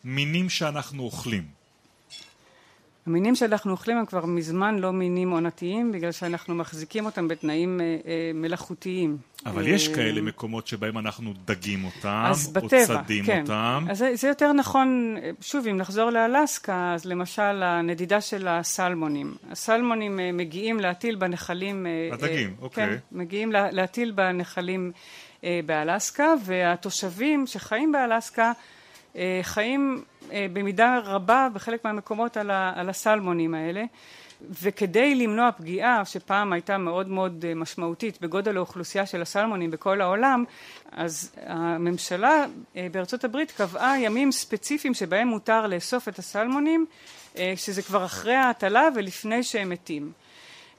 מינים 0.03 0.49
שאנחנו 0.49 1.03
אוכלים. 1.03 1.62
המינים 3.07 3.35
שאנחנו 3.35 3.71
אוכלים 3.71 3.97
הם 3.97 4.05
כבר 4.05 4.25
מזמן 4.25 4.79
לא 4.79 4.93
מינים 4.93 5.31
עונתיים, 5.31 5.91
בגלל 5.91 6.11
שאנחנו 6.11 6.55
מחזיקים 6.55 7.05
אותם 7.05 7.27
בתנאים 7.27 7.81
אה, 7.81 7.85
אה, 7.85 8.31
מלאכותיים. 8.33 9.17
אבל 9.45 9.67
יש 9.67 9.87
אה, 9.87 9.95
כאלה 9.95 10.21
מקומות 10.21 10.67
שבהם 10.67 10.97
אנחנו 10.97 11.33
דגים 11.45 11.85
אותם, 11.85 12.31
או 12.31 12.51
בטבע, 12.53 13.03
צדים 13.03 13.25
כן. 13.25 13.41
אותם. 13.41 13.85
אז 13.89 13.97
זה, 13.97 14.11
זה 14.15 14.27
יותר 14.27 14.53
נכון, 14.53 15.17
שוב, 15.41 15.67
אם 15.67 15.77
נחזור 15.77 16.09
לאלסקה, 16.09 16.93
אז 16.93 17.05
למשל 17.05 17.63
הנדידה 17.63 18.21
של 18.21 18.47
הסלמונים. 18.47 19.35
הסלמונים 19.51 20.19
מגיעים 20.33 20.79
להטיל 20.79 21.15
בנחלים... 21.15 21.87
הדגים, 22.13 22.55
אוקיי. 22.61 22.87
כן, 22.87 22.95
מגיעים 23.11 23.51
להטיל 23.51 24.11
בנחלים 24.11 24.91
באלסקה, 25.65 26.33
והתושבים 26.45 27.47
שחיים 27.47 27.91
באלסקה 27.91 28.45
אה, 28.45 28.53
חיים 29.41 30.03
אה, 30.31 30.45
במידה 30.53 30.99
רבה 31.03 31.47
בחלק 31.53 31.85
מהמקומות 31.85 32.37
על, 32.37 32.51
ה, 32.51 32.73
על 32.75 32.89
הסלמונים 32.89 33.53
האלה 33.53 33.83
וכדי 34.61 35.15
למנוע 35.15 35.51
פגיעה 35.51 36.05
שפעם 36.05 36.53
הייתה 36.53 36.77
מאוד 36.77 37.07
מאוד 37.07 37.45
אה, 37.47 37.55
משמעותית 37.55 38.21
בגודל 38.21 38.57
האוכלוסייה 38.57 39.05
של 39.05 39.21
הסלמונים 39.21 39.71
בכל 39.71 40.01
העולם 40.01 40.43
אז 40.91 41.35
הממשלה 41.45 42.45
בארצות 42.91 43.23
הברית 43.23 43.51
קבעה 43.51 44.01
ימים 44.01 44.31
ספציפיים 44.31 44.93
שבהם 44.93 45.27
מותר 45.27 45.67
לאסוף 45.67 46.07
את 46.07 46.19
הסלמונים 46.19 46.85
שזה 47.55 47.81
כבר 47.81 48.05
אחרי 48.05 48.35
ההטלה 48.35 48.87
ולפני 48.95 49.43
שהם 49.43 49.69
מתים 49.69 50.11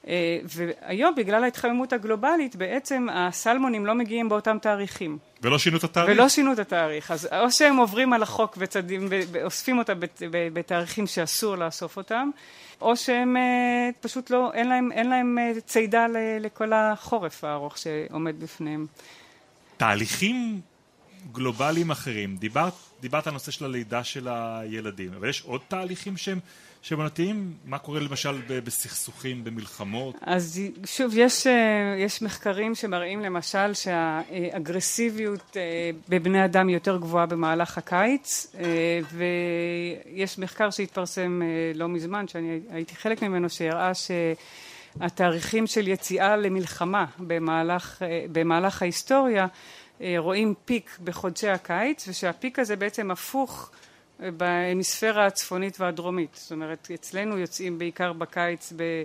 אה, 0.07 0.39
והיום 0.43 1.15
בגלל 1.15 1.43
ההתחממות 1.43 1.93
הגלובלית 1.93 2.55
בעצם 2.55 3.07
הסלמונים 3.11 3.85
לא 3.85 3.95
מגיעים 3.95 4.29
באותם 4.29 4.57
תאריכים. 4.61 5.17
ולא 5.45 5.57
שינו 5.57 5.77
את 5.77 5.83
התאריך? 5.83 6.17
ולא 6.17 6.29
שינו 6.29 6.53
את 6.53 6.59
התאריך. 6.59 7.11
אז 7.11 7.29
או 7.41 7.51
שהם 7.51 7.77
עוברים 7.77 8.13
על 8.13 8.23
החוק 8.23 8.57
וצדים, 8.59 9.07
ואוספים 9.09 9.77
אותם 9.77 9.99
בתאריכים 10.53 11.07
שאסור 11.07 11.55
לאסוף 11.55 11.97
אותם, 11.97 12.29
או 12.81 12.97
שהם 12.97 13.37
אה, 13.37 13.89
פשוט 14.01 14.29
לא, 14.29 14.51
אין 14.53 14.67
להם, 14.67 14.91
אין 14.91 15.09
להם 15.09 15.37
אה, 15.37 15.61
צידה 15.65 16.05
לכל 16.39 16.73
החורף 16.73 17.43
הארוך 17.43 17.77
שעומד 17.77 18.39
בפניהם. 18.39 18.85
תהליכים 19.77 20.61
גלובליים 21.31 21.91
אחרים, 21.91 22.37
דיברת, 22.37 22.73
דיברת 23.01 23.27
על 23.27 23.31
הנושא 23.31 23.51
של 23.51 23.65
הלידה 23.65 24.03
של 24.03 24.27
הילדים, 24.31 25.13
אבל 25.13 25.29
יש 25.29 25.41
עוד 25.41 25.61
תהליכים 25.67 26.17
שהם 26.17 26.39
שבנתיים, 26.85 27.53
מה 27.65 27.77
קורה 27.77 27.99
למשל 27.99 28.41
בסכסוכים, 28.47 29.43
במלחמות? 29.43 30.15
אז 30.21 30.61
שוב, 30.85 31.17
יש, 31.17 31.47
אה, 31.47 31.95
יש 31.97 32.21
מחקרים 32.21 32.75
שמראים 32.75 33.21
למשל 33.21 33.73
שהאגרסיביות 33.73 35.57
אה, 35.57 35.89
בבני 36.09 36.45
אדם 36.45 36.67
היא 36.67 36.75
יותר 36.75 36.97
גבוהה 36.97 37.25
במהלך 37.25 37.77
הקיץ, 37.77 38.55
אה, 38.59 38.99
ויש 40.15 40.39
מחקר 40.39 40.69
שהתפרסם 40.69 41.41
לא 41.75 41.87
מזמן, 41.87 42.27
שאני 42.27 42.59
הייתי 42.69 42.95
חלק 42.95 43.21
ממנו, 43.21 43.49
שהראה 43.49 43.93
ש... 43.93 44.11
התאריכים 44.99 45.67
של 45.67 45.87
יציאה 45.87 46.37
למלחמה 46.37 47.05
במהלך, 47.19 48.01
במהלך 48.31 48.81
ההיסטוריה, 48.81 49.47
רואים 50.17 50.53
פיק 50.65 50.97
בחודשי 51.03 51.49
הקיץ, 51.49 52.07
ושהפיק 52.07 52.59
הזה 52.59 52.75
בעצם 52.75 53.11
הפוך 53.11 53.71
בהמיספירה 54.19 55.25
הצפונית 55.25 55.79
והדרומית. 55.81 56.29
זאת 56.33 56.51
אומרת, 56.51 56.87
אצלנו 56.93 57.37
יוצאים 57.37 57.77
בעיקר 57.79 58.13
בקיץ 58.13 58.73
ב... 58.75 59.03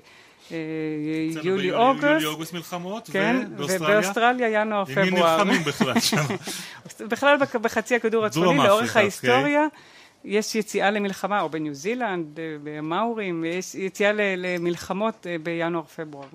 יולי-אוגוסט. 1.43 2.05
יולי-אוגוסט 2.05 2.53
מלחמות, 2.53 3.11
כן, 3.13 3.37
ובאוסטרליה? 3.51 3.99
ובאוסטרליה 3.99 4.49
ינואר-פברואר. 4.49 5.07
עם 5.07 5.15
מי 5.15 5.21
נלחמים 5.21 5.65
בכלל 5.65 6.01
שם? 6.01 6.23
בכלל 7.11 7.37
בחצי 7.63 7.97
הכדור 7.97 8.27
הצפוני, 8.27 8.59
לאורך 8.59 8.97
ההיסטוריה. 8.97 9.67
יש 10.25 10.55
יציאה 10.55 10.91
למלחמה, 10.91 11.41
או 11.41 11.49
בניו 11.49 11.75
זילנד, 11.75 12.27
במאורים, 12.63 13.45
יש 13.45 13.75
יציאה 13.75 14.13
למלחמות 14.15 15.27
בינואר-פברואר. 15.43 16.29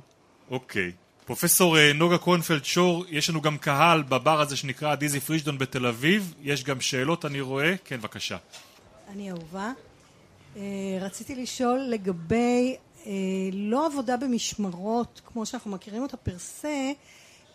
אוקיי. 0.51 0.91
פרופסור 1.25 1.77
נוגה 1.95 2.17
קורנפלד 2.17 2.65
שור, 2.65 3.05
יש 3.09 3.29
לנו 3.29 3.41
גם 3.41 3.57
קהל 3.57 4.01
בבר 4.01 4.41
הזה 4.41 4.57
שנקרא 4.57 4.95
דיזי 4.95 5.19
פרישדון 5.19 5.57
בתל 5.57 5.85
אביב. 5.85 6.33
יש 6.41 6.63
גם 6.63 6.81
שאלות, 6.81 7.25
אני 7.25 7.41
רואה. 7.41 7.73
כן, 7.85 7.97
בבקשה. 7.97 8.37
אני 9.07 9.31
אהובה. 9.31 9.71
רציתי 11.01 11.35
לשאול 11.35 11.79
לגבי 11.79 12.75
לא 13.53 13.85
עבודה 13.85 14.17
במשמרות 14.17 15.21
כמו 15.25 15.45
שאנחנו 15.45 15.71
מכירים 15.71 16.01
אותה 16.01 16.17
פר 16.17 16.39
סה, 16.39 16.91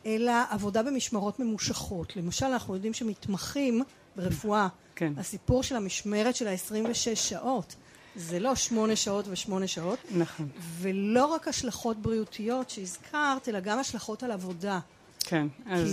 אלא 0.06 0.32
עבודה 0.50 0.82
במשמרות 0.82 1.40
ממושכות. 1.40 2.16
למשל, 2.16 2.46
אנחנו 2.46 2.74
יודעים 2.74 2.94
שמתמחים 2.94 3.82
ברפואה, 4.16 4.68
כן. 4.96 5.12
הסיפור 5.16 5.62
של 5.62 5.76
המשמרת 5.76 6.36
של 6.36 6.48
ה-26 6.48 7.14
שעות, 7.14 7.74
זה 8.16 8.38
לא 8.38 8.54
שמונה 8.54 8.96
שעות 8.96 9.24
ושמונה 9.28 9.66
שעות. 9.66 9.98
נכון. 10.10 10.48
ולא 10.80 11.26
רק 11.26 11.48
השלכות 11.48 11.96
בריאותיות 11.96 12.70
שהזכרת, 12.70 13.48
אלא 13.48 13.60
גם 13.60 13.78
השלכות 13.78 14.22
על 14.22 14.30
עבודה. 14.30 14.80
כן, 15.20 15.46
אז... 15.66 15.88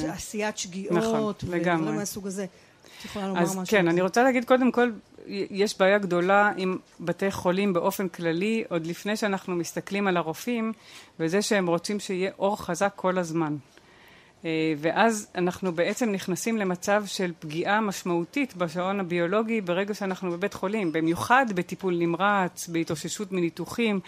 כי 0.00 0.08
עשיית 0.08 0.58
שגיאות, 0.58 0.98
נכון, 0.98 1.34
ודברים 1.46 1.94
מהסוג 1.94 2.26
הזה. 2.26 2.46
את 3.00 3.04
יכולה 3.04 3.28
לומר 3.28 3.42
משהו? 3.42 3.60
אז 3.60 3.68
כן, 3.68 3.88
אני 3.88 4.00
רוצה 4.00 4.22
להגיד 4.22 4.44
קודם 4.44 4.72
כל, 4.72 4.90
יש 5.26 5.78
בעיה 5.78 5.98
גדולה 5.98 6.52
עם 6.56 6.78
בתי 7.00 7.30
חולים 7.30 7.72
באופן 7.72 8.08
כללי, 8.08 8.64
עוד 8.68 8.86
לפני 8.86 9.16
שאנחנו 9.16 9.56
מסתכלים 9.56 10.06
על 10.06 10.16
הרופאים, 10.16 10.72
וזה 11.20 11.42
שהם 11.42 11.66
רוצים 11.66 12.00
שיהיה 12.00 12.30
אור 12.38 12.60
חזק 12.60 12.92
כל 12.96 13.18
הזמן. 13.18 13.56
ואז 14.78 15.28
אנחנו 15.34 15.72
בעצם 15.72 16.12
נכנסים 16.12 16.56
למצב 16.56 17.02
של 17.06 17.32
פגיעה 17.38 17.80
משמעותית 17.80 18.56
בשעון 18.56 19.00
הביולוגי 19.00 19.60
ברגע 19.60 19.94
שאנחנו 19.94 20.30
בבית 20.30 20.54
חולים, 20.54 20.92
במיוחד 20.92 21.46
בטיפול 21.54 21.96
נמרץ, 21.98 22.68
בהתאוששות 22.68 23.32
מניתוחים, 23.32 24.00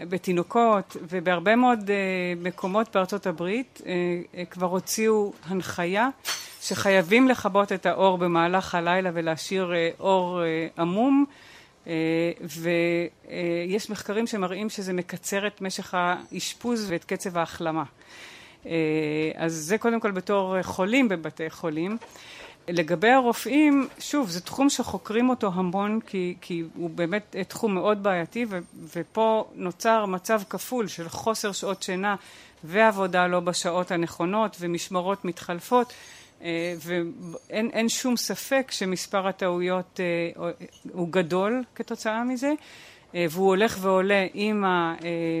בתינוקות, 0.00 0.96
ובהרבה 1.02 1.56
מאוד 1.56 1.90
מקומות 2.42 2.88
בארצות 2.94 3.26
הברית 3.26 3.80
כבר 4.50 4.66
הוציאו 4.66 5.32
הנחיה 5.44 6.08
שחייבים 6.64 7.28
לכבות 7.28 7.72
את 7.72 7.86
האור 7.86 8.18
במהלך 8.18 8.74
הלילה 8.74 9.10
ולהשאיר 9.14 9.72
אור 10.00 10.40
עמום 10.78 11.24
ויש 12.40 13.90
מחקרים 13.90 14.26
שמראים 14.26 14.70
שזה 14.70 14.92
מקצר 14.92 15.46
את 15.46 15.60
משך 15.60 15.94
האשפוז 15.94 16.86
ואת 16.90 17.04
קצב 17.04 17.38
ההחלמה. 17.38 17.84
אז 19.34 19.52
זה 19.52 19.78
קודם 19.78 20.00
כל 20.00 20.10
בתור 20.10 20.62
חולים 20.62 21.08
בבתי 21.08 21.50
חולים. 21.50 21.96
לגבי 22.68 23.10
הרופאים, 23.10 23.88
שוב, 23.98 24.28
זה 24.28 24.40
תחום 24.40 24.70
שחוקרים 24.70 25.28
אותו 25.28 25.50
המון 25.54 26.00
כי, 26.06 26.34
כי 26.40 26.62
הוא 26.74 26.90
באמת 26.90 27.36
תחום 27.48 27.74
מאוד 27.74 28.02
בעייתי 28.02 28.46
ו, 28.48 28.58
ופה 28.96 29.44
נוצר 29.54 30.06
מצב 30.06 30.42
כפול 30.50 30.88
של 30.88 31.08
חוסר 31.08 31.52
שעות 31.52 31.82
שינה 31.82 32.16
ועבודה 32.64 33.26
לא 33.26 33.40
בשעות 33.40 33.90
הנכונות 33.90 34.56
ומשמרות 34.60 35.24
מתחלפות 35.24 35.92
ואין 36.80 37.88
שום 37.88 38.16
ספק 38.16 38.70
שמספר 38.70 39.28
הטעויות 39.28 40.00
הוא 40.92 41.08
גדול 41.10 41.64
כתוצאה 41.74 42.24
מזה 42.24 42.52
והוא 43.14 43.48
הולך 43.48 43.78
ועולה 43.80 44.26
עם 44.34 44.64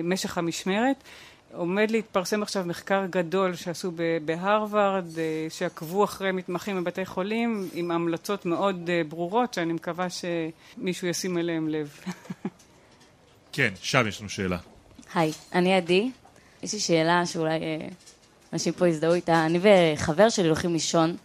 משך 0.04 0.38
המשמרת. 0.38 0.96
עומד 1.52 1.90
להתפרסם 1.90 2.42
עכשיו 2.42 2.64
מחקר 2.66 3.06
גדול 3.10 3.54
שעשו 3.54 3.92
בהרווארד, 4.24 5.06
שעקבו 5.48 6.04
אחרי 6.04 6.32
מתמחים 6.32 6.76
בבתי 6.76 7.06
חולים 7.06 7.68
עם 7.72 7.90
המלצות 7.90 8.46
מאוד 8.46 8.90
ברורות 9.08 9.54
שאני 9.54 9.72
מקווה 9.72 10.06
שמישהו 10.10 11.08
ישים 11.08 11.38
אליהם 11.38 11.68
לב. 11.68 12.00
כן, 13.52 13.72
שם 13.82 14.08
יש 14.08 14.20
לנו 14.20 14.28
שאלה. 14.28 14.58
היי, 15.14 15.32
אני 15.52 15.74
עדי. 15.74 16.10
יש 16.62 16.72
לי 16.72 16.80
שאלה 16.80 17.26
שאולי 17.26 17.60
אנשים 18.54 18.72
פה 18.72 18.88
יזדהו 18.88 19.12
איתה. 19.12 19.46
אני 19.46 19.58
וחבר 19.62 20.28
שלי 20.28 20.46
הולכים 20.46 20.72
לישון, 20.72 21.16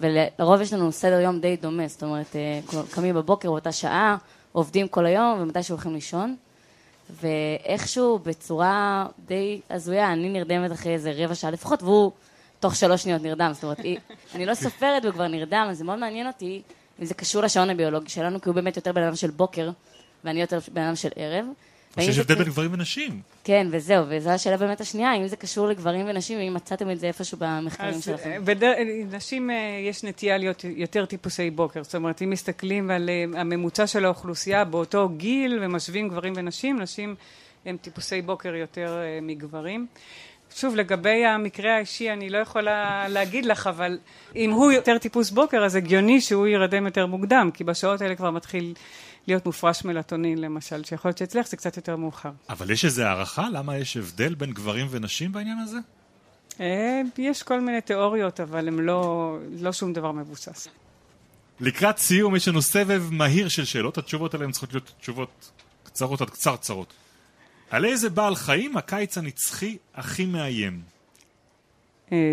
ולרוב 0.00 0.60
יש 0.60 0.72
לנו 0.72 0.92
סדר 0.92 1.20
יום 1.20 1.40
די 1.40 1.56
דומה, 1.56 1.88
זאת 1.88 2.02
אומרת, 2.02 2.36
קמים 2.90 3.14
בבוקר 3.14 3.50
באותה 3.50 3.72
שעה, 3.72 4.16
עובדים 4.52 4.88
כל 4.88 5.06
היום, 5.06 5.38
ומתי 5.40 5.62
שהולכים 5.62 5.94
לישון. 5.94 6.36
ואיכשהו 7.10 8.18
בצורה 8.18 9.06
די 9.26 9.60
הזויה, 9.70 10.12
אני 10.12 10.28
נרדמת 10.28 10.72
אחרי 10.72 10.94
איזה 10.94 11.12
רבע 11.16 11.34
שעה 11.34 11.50
לפחות, 11.50 11.82
והוא 11.82 12.12
תוך 12.60 12.76
שלוש 12.76 13.02
שניות 13.02 13.22
נרדם. 13.22 13.50
זאת 13.54 13.64
אומרת, 13.64 13.80
אני 14.34 14.46
לא 14.46 14.54
סופרת 14.54 15.02
וכבר 15.04 15.28
נרדם, 15.28 15.66
אז 15.70 15.78
זה 15.78 15.84
מאוד 15.84 15.98
מעניין 15.98 16.26
אותי 16.26 16.62
אם 17.00 17.04
זה 17.04 17.14
קשור 17.14 17.42
לשעון 17.42 17.70
הביולוגי 17.70 18.08
שלנו, 18.08 18.40
כי 18.40 18.48
הוא 18.48 18.54
באמת 18.54 18.76
יותר 18.76 18.92
בן 18.92 19.02
אדם 19.02 19.16
של 19.16 19.30
בוקר, 19.30 19.70
ואני 20.24 20.40
יותר 20.40 20.58
בן 20.72 20.82
אדם 20.82 20.96
של 20.96 21.10
ערב. 21.16 21.44
יש 21.96 22.18
הבדל 22.18 22.34
בין 22.34 22.44
גברים 22.44 22.70
ונשים. 22.72 23.20
כן, 23.44 23.66
וזהו, 23.70 24.04
וזו 24.08 24.30
השאלה 24.30 24.56
באמת 24.56 24.80
השנייה, 24.80 25.16
אם 25.16 25.26
זה 25.26 25.36
קשור 25.36 25.68
לגברים 25.68 26.06
ונשים, 26.08 26.38
ואם 26.38 26.54
מצאתם 26.54 26.90
את 26.90 27.00
זה 27.00 27.06
איפשהו 27.06 27.38
במחקרים 27.40 28.00
שלכם. 28.00 28.42
נשים 29.10 29.50
יש 29.88 30.04
נטייה 30.04 30.38
להיות 30.38 30.64
יותר 30.76 31.04
טיפוסי 31.04 31.50
בוקר, 31.50 31.84
זאת 31.84 31.94
אומרת, 31.94 32.22
אם 32.22 32.30
מסתכלים 32.30 32.90
על 32.90 33.10
הממוצע 33.34 33.86
של 33.86 34.04
האוכלוסייה 34.04 34.64
באותו 34.64 35.08
גיל 35.08 35.58
ומשווים 35.62 36.08
גברים 36.08 36.32
ונשים, 36.36 36.80
נשים 36.80 37.14
הם 37.66 37.76
טיפוסי 37.76 38.22
בוקר 38.22 38.54
יותר 38.54 38.98
מגברים. 39.22 39.86
שוב, 40.54 40.76
לגבי 40.76 41.24
המקרה 41.24 41.76
האישי 41.76 42.10
אני 42.10 42.30
לא 42.30 42.38
יכולה 42.38 43.08
להגיד 43.08 43.44
לך, 43.44 43.66
אבל 43.66 43.98
אם 44.36 44.50
הוא 44.50 44.72
יותר 44.72 44.98
טיפוס 44.98 45.30
בוקר, 45.30 45.64
אז 45.64 45.76
הגיוני 45.76 46.20
שהוא 46.20 46.46
ירדם 46.46 46.86
יותר 46.86 47.06
מוקדם, 47.06 47.50
כי 47.54 47.64
בשעות 47.64 48.00
האלה 48.00 48.14
כבר 48.14 48.30
מתחיל 48.30 48.74
להיות 49.26 49.46
מופרש 49.46 49.84
מלטונין 49.84 50.38
למשל, 50.38 50.84
שיכול 50.84 51.08
להיות 51.08 51.18
שאצלך 51.18 51.48
זה 51.48 51.56
קצת 51.56 51.76
יותר 51.76 51.96
מאוחר. 51.96 52.30
אבל 52.48 52.70
יש 52.70 52.84
איזו 52.84 53.02
הערכה? 53.02 53.48
למה 53.52 53.78
יש 53.78 53.96
הבדל 53.96 54.34
בין 54.34 54.52
גברים 54.52 54.86
ונשים 54.90 55.32
בעניין 55.32 55.58
הזה? 55.58 55.78
יש 57.18 57.42
כל 57.42 57.60
מיני 57.60 57.80
תיאוריות, 57.80 58.40
אבל 58.40 58.68
הן 58.68 58.78
לא, 58.78 59.36
לא 59.60 59.72
שום 59.72 59.92
דבר 59.92 60.12
מבוסס. 60.12 60.68
לקראת 61.60 61.98
סיום 61.98 62.36
יש 62.36 62.48
לנו 62.48 62.62
סבב 62.62 63.02
מהיר 63.10 63.48
של 63.48 63.64
שאלות, 63.64 63.98
התשובות 63.98 64.34
עליהן 64.34 64.50
צריכות 64.50 64.72
להיות 64.72 64.92
תשובות 65.00 65.50
קצרות 65.84 66.20
עד 66.20 66.30
קצרצרות. 66.30 66.92
על 67.70 67.84
איזה 67.84 68.10
בעל 68.10 68.34
חיים 68.34 68.76
הקיץ 68.76 69.18
הנצחי 69.18 69.76
הכי 69.94 70.26
מאיים? 70.26 70.91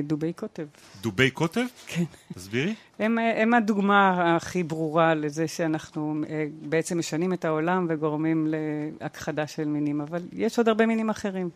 דובי 0.03 0.33
קוטב. 0.33 0.65
דובי 1.01 1.31
קוטב? 1.31 1.65
כן. 1.87 2.03
תסבירי. 2.33 2.75
הם, 2.99 3.17
הם 3.17 3.53
הדוגמה 3.53 4.35
הכי 4.35 4.63
ברורה 4.63 5.13
לזה 5.13 5.47
שאנחנו 5.47 6.21
בעצם 6.61 6.99
משנים 6.99 7.33
את 7.33 7.45
העולם 7.45 7.85
וגורמים 7.89 8.47
להכחדה 8.49 9.47
של 9.47 9.65
מינים, 9.65 10.01
אבל 10.01 10.21
יש 10.33 10.57
עוד 10.57 10.67
הרבה 10.67 10.85
מינים 10.85 11.09
אחרים. 11.09 11.49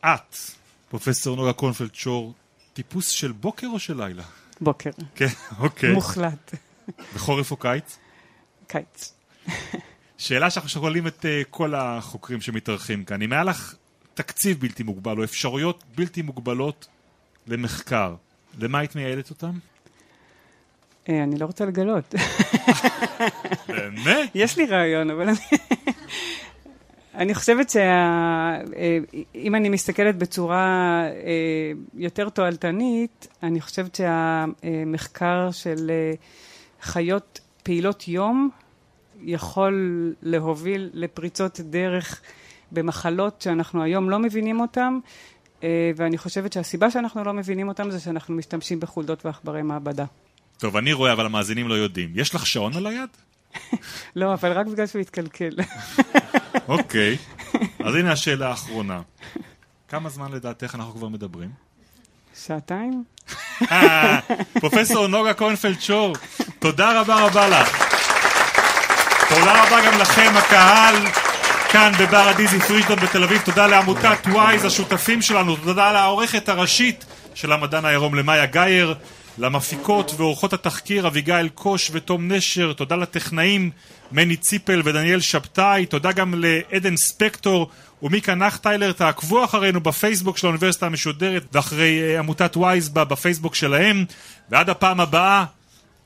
את, 0.00 0.36
פרופסור 0.88 1.36
נוגה 1.36 1.52
קורנפלד 1.52 1.94
שור, 1.94 2.34
טיפוס 2.72 3.08
של 3.08 3.32
בוקר 3.32 3.66
או 3.66 3.78
של 3.78 4.04
לילה? 4.04 4.22
בוקר. 4.60 4.90
כן, 5.14 5.26
אוקיי. 5.58 5.92
מוחלט. 5.92 6.54
בחורף 7.14 7.50
או 7.50 7.56
קיץ? 7.56 7.98
קיץ. 8.66 9.14
שאלה 10.18 10.50
שאנחנו 10.50 10.70
שואלים 10.70 11.06
את 11.06 11.24
uh, 11.24 11.48
כל 11.50 11.74
החוקרים 11.74 12.40
שמתארחים 12.40 13.04
כאן, 13.04 13.22
אם 13.22 13.32
היה 13.32 13.44
לך 13.44 13.74
תקציב 14.14 14.60
בלתי 14.60 14.82
מוגבל 14.82 15.18
או 15.18 15.24
אפשרויות 15.24 15.84
בלתי 15.94 16.22
מוגבלות 16.22 16.86
למחקר, 17.50 18.14
למה 18.58 18.78
היית 18.78 18.96
מייעדת 18.96 19.30
אותם? 19.30 19.52
אני 21.08 21.38
לא 21.38 21.46
רוצה 21.46 21.64
לגלות. 21.64 22.14
באמת? 23.68 24.30
יש 24.34 24.56
לי 24.58 24.66
רעיון, 24.66 25.10
אבל 25.10 25.28
אני... 25.28 25.38
אני 27.14 27.34
חושבת 27.34 27.70
שאם 27.70 29.54
אני 29.54 29.68
מסתכלת 29.68 30.16
בצורה 30.16 31.04
יותר 31.94 32.28
תועלתנית, 32.28 33.28
אני 33.42 33.60
חושבת 33.60 33.94
שהמחקר 33.94 35.50
של 35.50 35.90
חיות 36.82 37.40
פעילות 37.62 38.08
יום 38.08 38.50
יכול 39.22 40.14
להוביל 40.22 40.90
לפריצות 40.92 41.60
דרך 41.60 42.20
במחלות 42.72 43.42
שאנחנו 43.42 43.82
היום 43.82 44.10
לא 44.10 44.18
מבינים 44.18 44.60
אותן, 44.60 44.98
ואני 45.96 46.18
חושבת 46.18 46.52
שהסיבה 46.52 46.90
שאנחנו 46.90 47.24
לא 47.24 47.32
מבינים 47.32 47.68
אותן 47.68 47.90
זה 47.90 48.00
שאנחנו 48.00 48.34
משתמשים 48.34 48.80
בחולדות 48.80 49.26
ועכברי 49.26 49.62
מעבדה. 49.62 50.04
טוב, 50.58 50.76
אני 50.76 50.92
רואה, 50.92 51.12
אבל 51.12 51.26
המאזינים 51.26 51.68
לא 51.68 51.74
יודעים. 51.74 52.12
יש 52.14 52.34
לך 52.34 52.46
שעון 52.46 52.76
על 52.76 52.86
היד? 52.86 53.08
לא, 54.16 54.34
אבל 54.34 54.52
רק 54.52 54.66
בגלל 54.66 54.86
שהוא 54.86 55.00
התקלקל. 55.00 55.50
אוקיי. 56.68 57.16
אז 57.84 57.94
הנה 57.94 58.12
השאלה 58.12 58.48
האחרונה. 58.48 59.00
כמה 59.88 60.08
זמן 60.08 60.32
לדעתך 60.32 60.74
אנחנו 60.74 60.94
כבר 60.94 61.08
מדברים? 61.08 61.50
שעתיים? 62.46 63.04
פרופסור 64.60 65.06
נגה 65.06 65.34
קרונפלד 65.34 65.80
שור, 65.80 66.16
תודה 66.58 67.00
רבה 67.00 67.26
רבה 67.26 67.48
לך. 67.48 67.94
תודה 69.28 69.64
רבה 69.64 69.86
גם 69.86 70.00
לכם, 70.00 70.32
הקהל, 70.36 70.94
כאן 71.72 71.92
בבר 72.00 72.28
הדיזי 72.28 72.60
פרישדון 72.60 72.96
בתל 72.96 73.24
אביב. 73.24 73.42
תודה 73.44 73.66
לעמותת 73.66 74.26
וויז, 74.26 74.64
השותפים 74.64 75.22
שלנו. 75.22 75.56
תודה 75.56 75.92
לעורכת 75.92 76.48
הראשית 76.48 77.04
של 77.34 77.52
המדען 77.52 77.84
העירום, 77.84 78.14
למאיה 78.14 78.46
גייר. 78.46 78.94
למפיקות 79.38 80.12
ועורכות 80.16 80.52
התחקיר 80.52 81.06
אביגיל 81.06 81.48
קוש 81.48 81.90
ותום 81.92 82.32
נשר, 82.32 82.72
תודה 82.72 82.96
לטכנאים 82.96 83.70
מני 84.12 84.36
ציפל 84.36 84.82
ודניאל 84.84 85.20
שבתאי, 85.20 85.86
תודה 85.86 86.12
גם 86.12 86.34
לעדן 86.36 86.96
ספקטור 86.96 87.70
ומיקה 88.02 88.34
נחטיילר, 88.34 88.92
תעקבו 88.92 89.44
אחרינו 89.44 89.80
בפייסבוק 89.80 90.38
של 90.38 90.46
האוניברסיטה 90.46 90.86
המשודרת 90.86 91.44
ואחרי 91.52 92.16
אה, 92.16 92.18
עמותת 92.18 92.56
וויז 92.56 92.88
בפייסבוק 92.88 93.54
שלהם, 93.54 94.04
ועד 94.50 94.70
הפעם 94.70 95.00
הבאה, 95.00 95.44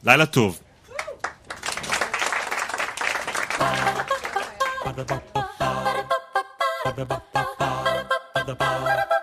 לילה 0.05 0.27
טוב. 0.27 0.59
ba 6.97 7.05
ba 7.05 7.21
ba 7.35 7.43
ba 7.59 8.19
ba 8.35 8.41
da 8.47 8.55
ba. 8.55 9.14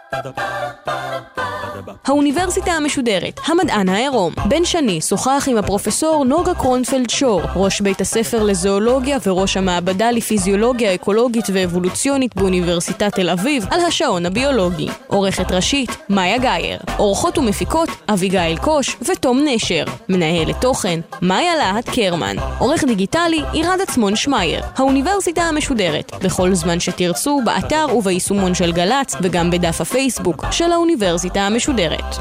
האוניברסיטה 2.08 2.72
המשודרת, 2.72 3.40
המדען 3.46 3.90
העירום. 3.90 4.34
בן 4.48 4.66
שני 4.66 5.02
שוחח 5.02 5.48
עם 5.48 5.58
הפרופסור 5.58 6.26
נוגה 6.26 6.54
קרונפלד 6.54 7.10
שור, 7.10 7.42
ראש 7.56 7.82
בית 7.82 8.02
הספר 8.02 8.44
לזואולוגיה 8.44 9.18
וראש 9.26 9.58
המעבדה 9.58 10.12
לפיזיולוגיה 10.12 10.96
אקולוגית 10.96 11.46
ואבולוציונית 11.54 12.36
באוניברסיטת 12.36 13.16
תל 13.16 13.30
אביב, 13.30 13.66
על 13.72 13.82
השעון 13.82 14.26
הביולוגי. 14.26 14.88
עורכת 15.08 15.52
ראשית, 15.52 15.90
מאיה 16.10 16.38
גאייר. 16.38 16.80
עורכות 16.98 17.38
ומפיקות, 17.38 17.90
אביגיל 18.10 18.58
קוש 18.58 18.98
ותום 19.02 19.42
נשר. 19.46 19.84
מנהלת 20.10 20.62
תוכן, 20.62 21.00
מאיה 21.22 21.56
להט 21.56 21.90
קרמן. 21.90 22.36
עורך 22.60 22.84
דיגיטלי, 22.84 23.42
עירד 23.52 23.82
עצמון 23.82 24.16
שמייר. 24.16 24.64
האוניברסיטה 24.76 25.42
המשודרת, 25.42 26.12
בכל 26.24 26.54
זמן 26.54 26.80
שתרצו, 26.80 27.42
באתר 27.46 27.86
וביישומון 27.96 28.54
של 28.54 28.72
גל"צ, 28.72 29.16
וגם 29.22 29.52
בדף 29.52 29.82
הפייסבוק 30.02 30.46
של 30.52 30.72
האוניברסיטה 30.72 31.42
המשודרת. 31.42 32.16